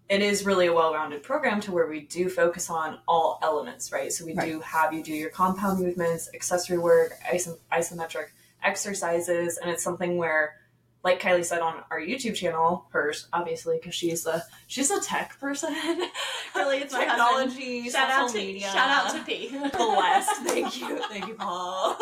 it 0.09 0.21
is 0.21 0.45
really 0.45 0.67
a 0.67 0.73
well-rounded 0.73 1.23
program 1.23 1.59
to 1.61 1.71
where 1.71 1.87
we 1.87 2.01
do 2.01 2.29
focus 2.29 2.69
on 2.69 2.99
all 3.07 3.39
elements, 3.41 3.91
right? 3.91 4.13
So 4.13 4.25
we 4.25 4.35
Right. 4.35 4.47
do 4.47 4.59
have 4.61 4.93
you 4.93 5.03
do 5.03 5.11
your 5.13 5.31
compound 5.31 5.79
movements, 5.79 6.29
accessory 6.35 6.77
work, 6.77 7.13
iso- 7.33 7.57
isometric 7.71 8.27
exercises, 8.63 9.57
and 9.57 9.71
it's 9.71 9.83
something 9.83 10.17
where 10.17 10.55
like 11.03 11.21
Kylie 11.21 11.45
said 11.45 11.61
on 11.61 11.83
our 11.91 11.99
YouTube 11.99 12.35
channel, 12.35 12.85
hers 12.91 13.27
obviously 13.31 13.77
because 13.77 13.95
she's 13.95 14.25
a 14.25 14.43
she's 14.67 14.91
a 14.91 14.99
tech 15.01 15.39
person. 15.39 15.75
Really, 16.55 16.77
it's 16.77 16.91
my 16.93 17.05
technology, 17.05 17.87
Shout 17.87 18.09
social 18.09 18.23
out 18.23 18.29
to 18.31 18.37
media. 18.37 18.67
shout 18.69 18.89
out 18.89 19.11
to 19.15 19.23
P. 19.23 19.49
blessed. 19.77 20.41
Thank 20.41 20.81
you, 20.81 20.97
thank 21.07 21.27
you, 21.27 21.35
Paul. 21.35 21.95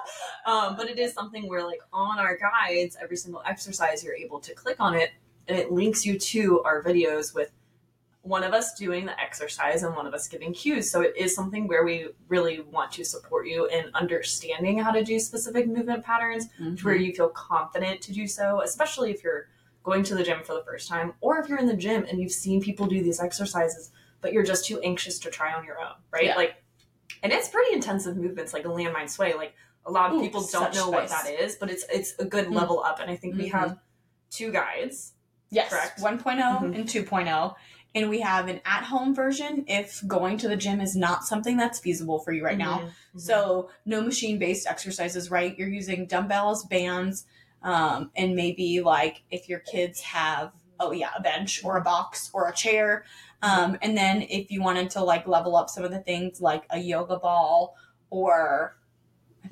um, 0.46 0.76
but 0.76 0.90
it 0.90 0.98
is 0.98 1.14
something 1.14 1.48
where, 1.48 1.64
like, 1.64 1.80
on 1.94 2.18
our 2.18 2.36
guides, 2.36 2.94
every 3.00 3.16
single 3.16 3.42
exercise, 3.46 4.04
you're 4.04 4.14
able 4.14 4.38
to 4.40 4.52
click 4.52 4.76
on 4.80 4.94
it, 4.94 5.12
and 5.48 5.56
it 5.58 5.72
links 5.72 6.04
you 6.04 6.18
to 6.18 6.62
our 6.64 6.82
videos 6.82 7.34
with 7.34 7.52
one 8.22 8.44
of 8.44 8.52
us 8.54 8.74
doing 8.74 9.04
the 9.04 9.20
exercise 9.20 9.82
and 9.82 9.94
one 9.96 10.06
of 10.06 10.14
us 10.14 10.28
giving 10.28 10.52
cues. 10.52 10.90
So 10.90 11.00
it 11.00 11.14
is 11.16 11.34
something 11.34 11.66
where 11.66 11.84
we 11.84 12.08
really 12.28 12.60
want 12.60 12.92
to 12.92 13.04
support 13.04 13.46
you 13.48 13.66
in 13.66 13.90
understanding 13.94 14.78
how 14.78 14.92
to 14.92 15.02
do 15.02 15.18
specific 15.18 15.66
movement 15.66 16.04
patterns 16.04 16.46
to 16.76 16.84
where 16.84 16.94
you 16.94 17.12
feel 17.12 17.28
confident 17.30 18.00
to 18.02 18.12
do 18.12 18.26
so, 18.28 18.60
especially 18.62 19.10
if 19.10 19.24
you're 19.24 19.48
going 19.82 20.04
to 20.04 20.14
the 20.14 20.22
gym 20.22 20.38
for 20.44 20.54
the 20.54 20.62
first 20.62 20.88
time 20.88 21.12
or 21.20 21.38
if 21.40 21.48
you're 21.48 21.58
in 21.58 21.66
the 21.66 21.76
gym 21.76 22.06
and 22.08 22.20
you've 22.20 22.30
seen 22.30 22.60
people 22.62 22.86
do 22.86 23.02
these 23.02 23.18
exercises 23.20 23.90
but 24.20 24.32
you're 24.32 24.44
just 24.44 24.64
too 24.64 24.78
anxious 24.82 25.18
to 25.18 25.28
try 25.28 25.52
on 25.52 25.64
your 25.64 25.80
own, 25.80 25.94
right? 26.12 26.26
Yeah. 26.26 26.36
Like 26.36 26.62
and 27.24 27.32
it's 27.32 27.48
pretty 27.48 27.74
intensive 27.74 28.16
movements 28.16 28.52
like 28.52 28.64
a 28.64 28.68
landmine 28.68 29.10
sway. 29.10 29.34
Like 29.34 29.54
a 29.84 29.90
lot 29.90 30.10
of 30.12 30.18
Ooh, 30.18 30.22
people 30.22 30.46
don't 30.52 30.72
know 30.76 30.88
what 30.88 31.08
that 31.08 31.28
is, 31.28 31.56
but 31.56 31.68
it's 31.70 31.84
it's 31.92 32.14
a 32.20 32.24
good 32.24 32.46
Mm. 32.46 32.54
level 32.54 32.84
up 32.84 33.00
and 33.00 33.10
I 33.10 33.16
think 33.16 33.34
we 33.36 33.48
Mhm. 33.48 33.52
have 33.52 33.78
two 34.30 34.52
guides. 34.52 35.14
Yes, 35.50 35.70
Correct. 35.70 35.98
1.0 36.00 36.60
Mhm. 36.60 36.74
and 36.76 36.88
2.0. 36.88 37.56
And 37.94 38.08
we 38.08 38.20
have 38.20 38.48
an 38.48 38.60
at 38.64 38.84
home 38.84 39.14
version 39.14 39.64
if 39.68 40.02
going 40.06 40.38
to 40.38 40.48
the 40.48 40.56
gym 40.56 40.80
is 40.80 40.96
not 40.96 41.24
something 41.24 41.56
that's 41.56 41.78
feasible 41.78 42.18
for 42.20 42.32
you 42.32 42.44
right 42.44 42.56
now. 42.56 42.78
Mhm. 43.14 43.20
So, 43.20 43.70
no 43.84 44.00
machine 44.00 44.38
based 44.38 44.66
exercises, 44.66 45.30
right? 45.30 45.56
You're 45.58 45.68
using 45.68 46.06
dumbbells, 46.06 46.64
bands, 46.64 47.26
um, 47.62 48.10
and 48.16 48.34
maybe 48.34 48.80
like 48.80 49.22
if 49.30 49.48
your 49.48 49.58
kids 49.60 50.00
have, 50.00 50.52
oh, 50.80 50.92
yeah, 50.92 51.10
a 51.16 51.20
bench 51.22 51.62
or 51.64 51.76
a 51.76 51.82
box 51.82 52.30
or 52.32 52.48
a 52.48 52.54
chair. 52.54 53.04
Um, 53.42 53.76
and 53.82 53.96
then 53.96 54.22
if 54.22 54.50
you 54.50 54.62
wanted 54.62 54.90
to 54.90 55.04
like 55.04 55.26
level 55.26 55.56
up 55.56 55.68
some 55.68 55.84
of 55.84 55.90
the 55.90 55.98
things 55.98 56.40
like 56.40 56.64
a 56.70 56.78
yoga 56.78 57.18
ball 57.18 57.76
or 58.10 58.76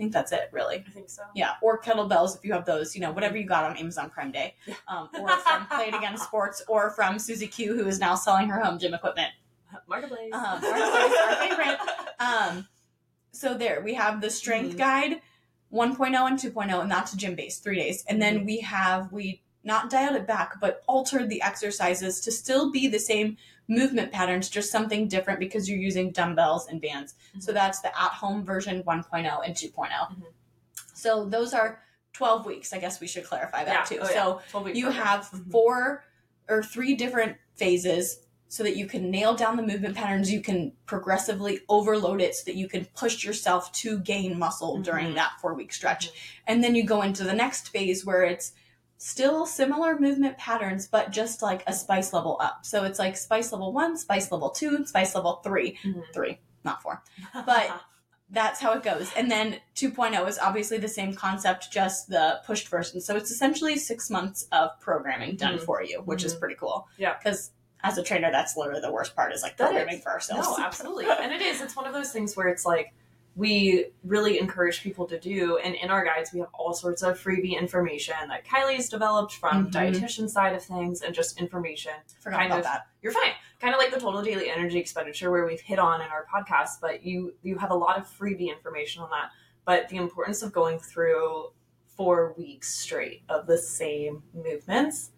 think 0.00 0.12
that's 0.12 0.32
it, 0.32 0.48
really. 0.52 0.84
I 0.86 0.90
think 0.90 1.10
so. 1.10 1.22
Yeah, 1.34 1.52
or 1.62 1.80
kettlebells 1.80 2.36
if 2.36 2.44
you 2.44 2.52
have 2.52 2.64
those, 2.64 2.94
you 2.94 3.00
know, 3.00 3.12
whatever 3.12 3.36
you 3.36 3.44
got 3.44 3.64
on 3.64 3.76
Amazon 3.76 4.10
Prime 4.10 4.32
Day. 4.32 4.54
Um, 4.88 5.08
or 5.20 5.28
from 5.28 5.66
Play 5.66 5.88
It 5.88 5.94
Again 5.94 6.16
Sports, 6.16 6.62
or 6.68 6.90
from 6.90 7.18
Susie 7.18 7.46
Q, 7.46 7.76
who 7.76 7.86
is 7.86 7.98
now 7.98 8.14
selling 8.14 8.48
her 8.48 8.60
home 8.60 8.78
gym 8.78 8.94
equipment. 8.94 9.30
Marketplace. 9.88 10.30
Uh, 10.32 10.58
Marketplace, 10.62 11.18
our 11.28 11.36
favorite. 11.36 11.78
Um, 12.18 12.66
so 13.32 13.54
there, 13.56 13.82
we 13.82 13.94
have 13.94 14.20
the 14.20 14.30
Strength 14.30 14.74
Mhm. 14.74 14.78
Guide 14.78 15.20
1.0 15.72 16.26
and 16.26 16.38
2.0, 16.38 16.80
and 16.82 16.90
that's 16.90 17.12
a 17.12 17.16
gym 17.16 17.34
based, 17.36 17.62
three 17.62 17.76
days. 17.76 18.04
And 18.08 18.20
then 18.20 18.44
we 18.44 18.58
have, 18.60 19.12
we 19.12 19.42
not 19.64 19.90
dialed 19.90 20.16
it 20.16 20.26
back, 20.26 20.60
but 20.60 20.82
altered 20.86 21.28
the 21.28 21.42
exercises 21.42 22.20
to 22.20 22.32
still 22.32 22.70
be 22.70 22.88
the 22.88 22.98
same 22.98 23.36
movement 23.68 24.10
patterns, 24.10 24.48
just 24.48 24.70
something 24.72 25.06
different 25.06 25.38
because 25.38 25.68
you're 25.68 25.78
using 25.78 26.10
dumbbells 26.10 26.66
and 26.68 26.80
bands. 26.80 27.14
So 27.38 27.52
Mhm. 27.52 27.54
that's 27.54 27.80
the 27.80 27.88
at 27.88 28.10
home 28.12 28.44
version 28.44 28.82
1.0 28.84 29.40
and 29.42 29.54
2.0. 29.54 30.08
Mhm. 30.10 30.22
So 30.94 31.24
those 31.26 31.54
are 31.54 31.80
12 32.12 32.46
weeks. 32.46 32.72
I 32.72 32.78
guess 32.78 33.00
we 33.00 33.06
should 33.06 33.24
clarify 33.24 33.64
that 33.64 33.90
yeah. 33.90 33.96
too. 33.96 33.98
Oh, 34.02 34.40
So 34.52 34.60
yeah. 34.66 34.72
you 34.72 34.86
program. 34.86 34.92
have 35.06 35.30
Mhm. 35.30 35.50
four 35.52 36.04
or 36.48 36.62
three 36.62 36.94
different 36.96 37.36
phases 37.54 38.20
so 38.48 38.64
that 38.64 38.74
you 38.76 38.86
can 38.86 39.08
nail 39.12 39.34
down 39.34 39.56
the 39.56 39.62
movement 39.62 39.94
patterns. 39.94 40.32
You 40.32 40.40
can 40.40 40.72
progressively 40.86 41.60
overload 41.68 42.20
it 42.20 42.34
so 42.34 42.42
that 42.46 42.56
you 42.56 42.68
can 42.68 42.86
push 42.96 43.22
yourself 43.22 43.70
to 43.74 44.00
gain 44.00 44.36
muscle 44.36 44.78
during 44.78 45.12
Mhm. 45.12 45.14
that 45.14 45.32
four 45.40 45.54
week 45.54 45.72
stretch. 45.72 46.08
Mhm. 46.08 46.12
And 46.48 46.64
then 46.64 46.74
you 46.74 46.82
go 46.82 47.02
into 47.02 47.22
the 47.22 47.32
next 47.34 47.68
phase 47.68 48.04
where 48.04 48.24
it's 48.24 48.52
still 49.04 49.46
similar 49.46 49.98
movement 49.98 50.36
patterns, 50.36 50.86
but 50.86 51.10
just 51.10 51.40
like 51.40 51.64
a 51.66 51.72
spice 51.72 52.12
level 52.12 52.36
up. 52.38 52.66
So 52.66 52.84
it's 52.84 52.98
like 52.98 53.16
spice 53.16 53.50
level 53.50 53.72
one, 53.72 53.96
spice 53.96 54.30
level 54.30 54.50
two, 54.50 54.84
spice 54.84 55.14
level 55.14 55.40
three. 55.42 55.78
Mhm. 55.82 56.02
Three, 56.12 56.38
not 56.64 56.82
four 56.82 57.02
but- 57.46 57.80
that's 58.32 58.60
how 58.60 58.72
it 58.74 58.82
goes. 58.84 59.10
And 59.16 59.28
then 59.28 59.58
2.0 59.74 60.28
is 60.28 60.38
obviously 60.38 60.78
the 60.78 60.86
same 60.86 61.14
concept, 61.14 61.72
just 61.72 62.08
the 62.10 62.40
pushed 62.46 62.68
version. 62.68 63.00
So 63.00 63.16
it's 63.16 63.30
essentially 63.32 63.76
six 63.76 64.08
months 64.10 64.46
of 64.52 64.78
programming 64.80 65.34
done 65.34 65.56
Mhm. 65.58 65.64
for 65.64 65.82
you, 65.82 66.02
which 66.02 66.22
is 66.22 66.34
Mhm. 66.36 66.38
pretty 66.40 66.54
cool. 66.54 66.86
Yeah. 66.96 67.14
Because 67.18 67.50
as 67.82 67.96
a 67.98 68.02
trainer, 68.04 68.30
that's 68.30 68.56
literally 68.56 68.82
the 68.82 68.92
worst 68.92 69.16
part 69.16 69.32
is 69.32 69.42
like 69.42 69.56
That 69.56 69.70
programming 69.70 69.96
is. 69.96 70.02
for 70.04 70.12
ourselves. 70.12 70.46
No, 70.46 70.62
absolutely. 70.64 71.06
and 71.10 71.32
it 71.32 71.40
is. 71.40 71.60
It's 71.62 71.74
one 71.74 71.86
of 71.86 71.92
those 71.94 72.12
things 72.12 72.36
where 72.36 72.46
it's 72.48 72.64
like 72.66 72.92
we 73.40 73.86
really 74.04 74.38
encourage 74.38 74.82
people 74.82 75.06
to 75.06 75.18
do. 75.18 75.56
And 75.56 75.74
in 75.74 75.88
our 75.88 76.04
guides, 76.04 76.30
we 76.30 76.40
have 76.40 76.50
all 76.52 76.74
sorts 76.74 77.02
of 77.02 77.18
freebie 77.18 77.58
information 77.58 78.14
that 78.28 78.44
Kylie's 78.44 78.90
developed 78.90 79.32
from 79.32 79.68
Mhm. 79.68 79.72
dietitian 79.72 80.28
side 80.28 80.54
of 80.54 80.62
things 80.62 81.00
and 81.00 81.14
just 81.14 81.40
information. 81.40 81.94
Forgot 82.20 82.36
kind 82.40 82.52
about 82.52 82.58
of- 82.58 82.64
that. 82.66 82.86
You're 83.00 83.12
fine. 83.12 83.32
Kind 83.58 83.72
of 83.74 83.80
like 83.80 83.92
the 83.92 83.98
total 83.98 84.20
daily 84.22 84.50
energy 84.50 84.78
expenditure 84.78 85.30
where 85.30 85.46
we've 85.46 85.60
hit 85.62 85.78
on 85.78 86.02
in 86.02 86.08
our 86.08 86.26
podcast, 86.26 86.80
but 86.82 87.02
you 87.02 87.34
you 87.42 87.56
have 87.56 87.70
a 87.70 87.74
lot 87.74 87.98
of 87.98 88.04
freebie 88.06 88.50
information 88.54 89.02
on 89.02 89.08
that. 89.08 89.30
But 89.64 89.88
the 89.88 89.96
importance 89.96 90.42
of 90.42 90.52
going 90.52 90.78
through 90.78 91.52
four 91.96 92.34
weeks 92.36 92.74
straight 92.74 93.22
of 93.30 93.46
the 93.46 93.56
same 93.56 94.22
movements. 94.34 95.12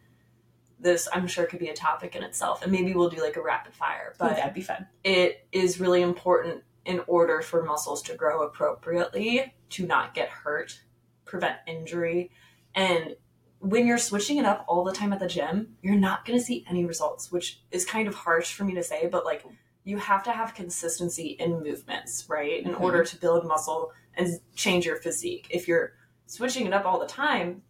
This 0.79 1.09
I'm 1.13 1.27
sure 1.27 1.47
could 1.47 1.59
be 1.61 1.69
a 1.71 1.75
topic 1.75 2.15
in 2.15 2.23
itself, 2.23 2.63
and 2.63 2.71
maybe 2.71 2.95
we'll 2.95 3.11
do 3.11 3.21
like 3.21 3.37
a 3.37 3.43
rapid 3.43 3.75
fire. 3.75 4.11
Ooh, 4.15 4.19
But 4.19 4.37
that'd 4.37 4.55
be 4.55 4.63
fun. 4.63 4.87
it 5.03 5.47
is 5.51 5.81
really 5.81 6.03
important 6.03 6.63
in 6.85 7.01
order 7.07 7.41
for 7.43 7.63
muscles 7.63 8.03
to 8.03 8.15
grow 8.15 8.43
appropriately, 8.43 9.55
to 9.71 9.87
not 9.87 10.15
get 10.15 10.29
hurt, 10.29 10.81
prevent 11.25 11.57
injury. 11.67 12.31
And 12.75 13.17
when 13.61 13.87
you're 13.87 13.99
switching 13.99 14.39
it 14.39 14.45
up 14.45 14.65
all 14.67 14.83
the 14.83 14.93
time 14.93 15.13
at 15.13 15.21
the 15.21 15.29
gym, 15.29 15.77
you're 15.83 15.95
not 15.95 16.25
going 16.25 16.39
to 16.39 16.45
see 16.45 16.65
any 16.69 16.85
results, 16.85 17.31
which 17.31 17.61
is 17.71 17.85
kind 17.85 18.09
of 18.09 18.15
harsh 18.15 18.53
for 18.53 18.65
me 18.65 18.75
to 18.75 18.83
say, 18.83 19.07
but 19.07 19.25
like 19.25 19.45
you 19.85 19.99
have 19.99 20.23
to 20.25 20.33
have 20.33 20.55
consistency 20.55 21.37
in 21.39 21.63
movements, 21.63 22.27
right? 22.29 22.65
In 22.65 22.73
Mhm. 22.75 22.81
order 22.81 23.05
to 23.05 23.17
build 23.17 23.47
muscle 23.47 23.93
and 24.15 24.41
change 24.55 24.85
your 24.87 24.97
physique. 24.97 25.47
If 25.51 25.69
you're 25.69 25.95
switching 26.27 26.67
it 26.67 26.73
up 26.73 26.85
all 26.85 26.99
the 26.99 27.07
time, 27.07 27.63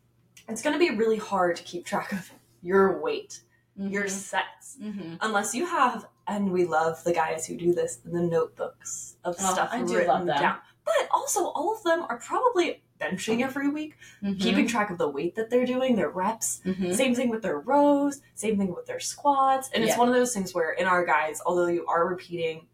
it's 0.49 0.63
going 0.63 0.73
to 0.73 0.79
be 0.79 0.95
really 0.97 1.19
hard 1.19 1.57
to 1.57 1.63
keep 1.63 1.85
track 1.87 2.13
of 2.13 2.31
your 2.63 3.01
weight, 3.01 3.43
your 3.77 4.09
sets, 4.09 4.77
hmm 4.81 5.15
unless 5.21 5.55
you 5.55 5.67
have 5.67 6.07
and 6.29 6.51
we 6.53 6.65
love 6.65 7.03
the 7.05 7.13
guys 7.13 7.47
who 7.47 7.57
do 7.57 7.73
this 7.75 7.97
the 8.05 8.21
notebooks 8.21 9.17
of 9.25 9.37
Oh, 9.41 9.53
stuff 9.53 9.71
I 9.73 9.79
do 9.83 9.97
written 9.97 10.07
love 10.09 10.27
them. 10.27 10.39
down 10.41 10.59
but 10.85 11.09
also 11.13 11.47
all 11.49 11.75
of 11.75 11.83
them 11.85 12.05
are 12.09 12.19
probably 12.19 12.83
benching 13.01 13.43
every 13.43 13.69
week 13.69 13.97
hmm 14.21 14.33
keeping 14.39 14.67
track 14.67 14.91
of 14.91 14.99
the 14.99 15.09
weight 15.09 15.35
that 15.35 15.51
they're 15.51 15.67
doing 15.67 15.97
their 15.97 16.11
reps 16.11 16.61
hmm 16.65 16.93
same 16.93 17.15
thing 17.15 17.29
with 17.31 17.43
their 17.43 17.59
rows 17.61 18.21
same 18.35 18.57
thing 18.59 18.73
with 18.75 18.87
their 18.87 19.01
squats 19.01 19.71
and 19.75 19.83
it's 19.85 19.97
one 19.97 20.09
of 20.09 20.15
those 20.15 20.33
things 20.35 20.55
where 20.55 20.73
in 20.73 20.87
our 20.87 21.05
guys, 21.05 21.41
although 21.47 21.67
you 21.67 21.85
are 21.87 22.07
repeating 22.09 22.67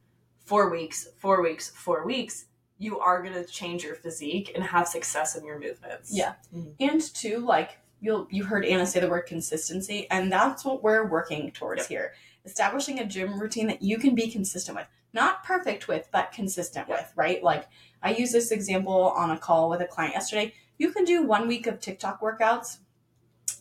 four 0.44 0.70
weeks 0.70 1.08
four 1.18 1.42
weeks 1.42 1.70
four 1.70 2.04
weeks 2.06 2.46
you 2.80 2.98
are 3.00 3.22
going 3.22 3.34
to 3.34 3.44
change 3.44 3.82
your 3.82 3.96
physique 3.96 4.52
and 4.54 4.62
have 4.62 4.86
success 4.86 5.34
in 5.36 5.44
your 5.44 5.58
movements 5.58 6.14
Yeah. 6.14 6.34
Mhm. 6.54 6.74
And 6.78 7.00
two, 7.14 7.38
like 7.38 7.78
you'll 8.00 8.28
you 8.30 8.44
heard 8.44 8.64
Anna 8.64 8.86
say 8.86 9.00
the 9.00 9.08
word 9.08 9.22
consistency, 9.26 10.08
and 10.12 10.30
that's 10.30 10.64
what 10.64 10.84
we're 10.84 11.04
working 11.08 11.50
towards 11.50 11.80
Yep. 11.82 11.88
here. 11.88 12.12
Establishing 12.52 12.98
a 12.98 13.04
gym 13.04 13.38
routine 13.38 13.66
that 13.66 13.82
you 13.82 13.98
can 13.98 14.14
be 14.14 14.30
consistent 14.30 14.74
with. 14.76 14.86
Not 15.12 15.44
perfect 15.44 15.86
with, 15.86 16.08
but 16.10 16.32
consistent 16.32 16.88
Yep. 16.88 16.98
with, 16.98 17.12
right? 17.14 17.42
Like 17.42 17.66
I 18.02 18.14
used 18.14 18.32
this 18.32 18.50
example 18.50 19.10
on 19.10 19.30
a 19.30 19.38
call 19.38 19.68
with 19.68 19.82
a 19.82 19.86
client 19.86 20.14
yesterday. 20.14 20.54
You 20.78 20.90
can 20.92 21.04
do 21.04 21.22
one 21.22 21.46
week 21.46 21.66
of 21.66 21.78
TikTok 21.78 22.22
workouts 22.22 22.78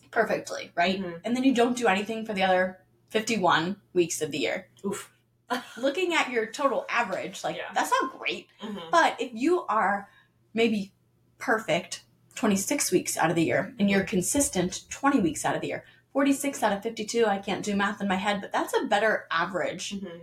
perfectly, 0.09 0.71
right? 0.75 1.01
Mhm. 1.01 1.19
And 1.25 1.35
then 1.35 1.43
you 1.43 1.53
don't 1.53 1.75
do 1.77 1.87
anything 1.87 2.25
for 2.25 2.33
the 2.33 2.43
other 2.43 2.79
51 3.09 3.81
weeks 3.93 4.21
of 4.21 4.31
the 4.31 4.37
year. 4.37 4.67
Oof. 4.85 5.11
Looking 5.77 6.13
at 6.13 6.29
your 6.29 6.45
total 6.45 6.85
average, 6.89 7.43
like 7.43 7.57
Yeah. 7.57 7.71
that's 7.73 7.91
not 7.91 8.17
great. 8.17 8.47
Mhm. 8.61 8.89
But 8.91 9.19
if 9.19 9.31
you 9.33 9.65
are 9.67 10.09
maybe 10.53 10.93
perfect 11.39 12.03
26 12.35 12.89
weeks 12.91 13.17
out 13.17 13.29
of 13.29 13.35
the 13.35 13.43
year 13.43 13.73
and 13.79 13.89
you're 13.89 14.03
consistent 14.03 14.89
20 14.89 15.19
weeks 15.19 15.43
out 15.43 15.55
of 15.55 15.61
the 15.61 15.67
year, 15.67 15.83
46 16.17 16.63
out 16.63 16.73
of 16.73 16.81
52, 16.81 17.27
I 17.27 17.37
can't 17.37 17.63
do 17.63 17.75
math 17.75 18.01
in 18.01 18.07
my 18.07 18.15
head, 18.15 18.41
but 18.41 18.51
that's 18.51 18.73
a 18.73 18.85
better 18.85 19.27
average 19.29 19.91
Mhm. 19.91 20.21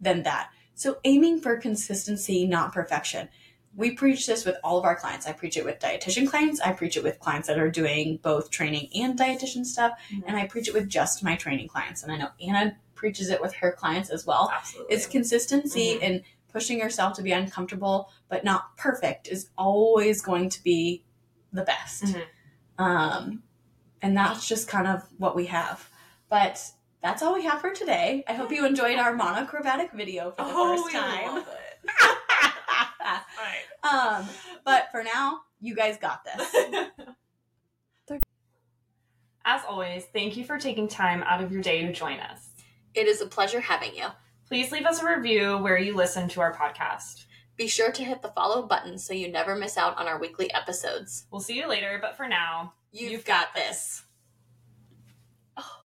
than 0.00 0.22
that. 0.22 0.48
So 0.74 0.96
aiming 1.04 1.42
for 1.42 1.58
consistency, 1.58 2.46
not 2.46 2.72
perfection. 2.72 3.28
We 3.74 3.90
preach 3.90 4.26
this 4.26 4.46
with 4.46 4.56
all 4.64 4.78
of 4.78 4.86
our 4.86 4.96
clients. 4.96 5.26
I 5.26 5.32
preach 5.34 5.58
it 5.58 5.64
with 5.66 5.78
dietitian 5.78 6.26
clients. 6.26 6.58
I 6.62 6.72
preach 6.72 6.96
it 6.96 7.02
with 7.02 7.20
clients 7.20 7.48
that 7.48 7.58
are 7.58 7.70
doing 7.70 8.16
both 8.22 8.48
training 8.48 8.88
and 8.94 9.18
dietitian 9.18 9.66
stuff. 9.66 9.92
Mhm. 10.10 10.24
And 10.26 10.38
I 10.38 10.46
preach 10.46 10.68
it 10.68 10.72
with 10.72 10.88
just 10.88 11.22
my 11.22 11.36
training 11.36 11.68
clients. 11.68 12.02
And 12.02 12.10
I 12.10 12.16
know 12.16 12.30
Anna 12.40 12.78
preaches 12.94 13.28
it 13.28 13.42
with 13.42 13.52
her 13.56 13.72
clients 13.72 14.08
as 14.08 14.24
well. 14.24 14.50
absolutely 14.54 14.94
It's 14.96 15.04
consistency 15.04 15.96
Mhm. 15.96 16.02
and 16.02 16.22
pushing 16.50 16.78
yourself 16.78 17.12
to 17.16 17.22
be 17.22 17.32
uncomfortable, 17.32 18.08
but 18.30 18.42
not 18.42 18.74
perfect, 18.78 19.28
is 19.28 19.50
always 19.58 20.22
going 20.22 20.48
to 20.48 20.62
be 20.62 21.04
the 21.52 21.62
best. 21.62 22.04
Mhm. 22.04 22.22
Um, 22.78 23.42
and 24.02 24.16
that's 24.16 24.48
just 24.48 24.68
kind 24.68 24.86
of 24.86 25.02
what 25.18 25.34
we 25.36 25.46
have. 25.46 25.88
But 26.28 26.62
that's 27.02 27.22
all 27.22 27.34
we 27.34 27.44
have 27.44 27.60
for 27.60 27.70
today. 27.70 28.24
I 28.26 28.32
hope 28.34 28.50
you 28.50 28.66
enjoyed 28.66 28.98
our 28.98 29.14
monochromatic 29.14 29.92
video 29.92 30.30
for 30.32 30.44
the 30.44 30.50
oh, 30.52 30.76
first 30.76 30.86
we 30.86 30.92
time. 30.92 31.34
love 31.34 31.48
it. 31.48 33.22
um, 33.92 34.28
but 34.64 34.88
for 34.90 35.02
now, 35.02 35.40
you 35.60 35.74
guys 35.74 35.98
got 35.98 36.24
this. 36.24 36.54
As 39.48 39.62
always, 39.68 40.04
thank 40.12 40.36
you 40.36 40.44
for 40.44 40.58
taking 40.58 40.88
time 40.88 41.22
out 41.22 41.40
of 41.40 41.52
your 41.52 41.62
day 41.62 41.82
to 41.86 41.92
join 41.92 42.18
us. 42.18 42.48
It 42.94 43.06
is 43.06 43.20
a 43.20 43.26
pleasure 43.26 43.60
having 43.60 43.94
you. 43.94 44.06
Please 44.48 44.72
leave 44.72 44.86
us 44.86 45.00
a 45.00 45.06
review 45.06 45.58
where 45.58 45.78
you 45.78 45.94
listen 45.94 46.28
to 46.30 46.40
our 46.40 46.52
podcast. 46.52 47.26
Be 47.56 47.68
sure 47.68 47.92
to 47.92 48.04
hit 48.04 48.22
the 48.22 48.32
follow 48.34 48.66
button 48.66 48.98
so 48.98 49.14
you 49.14 49.30
never 49.30 49.54
miss 49.54 49.76
out 49.76 49.96
on 49.98 50.08
our 50.08 50.18
weekly 50.18 50.52
episodes. 50.52 51.26
We'll 51.30 51.40
see 51.40 51.56
you 51.56 51.68
later, 51.68 51.98
but 52.02 52.16
for 52.16 52.26
now, 52.26 52.72
You've, 52.98 53.26
got 53.26 53.54
this. 53.54 54.05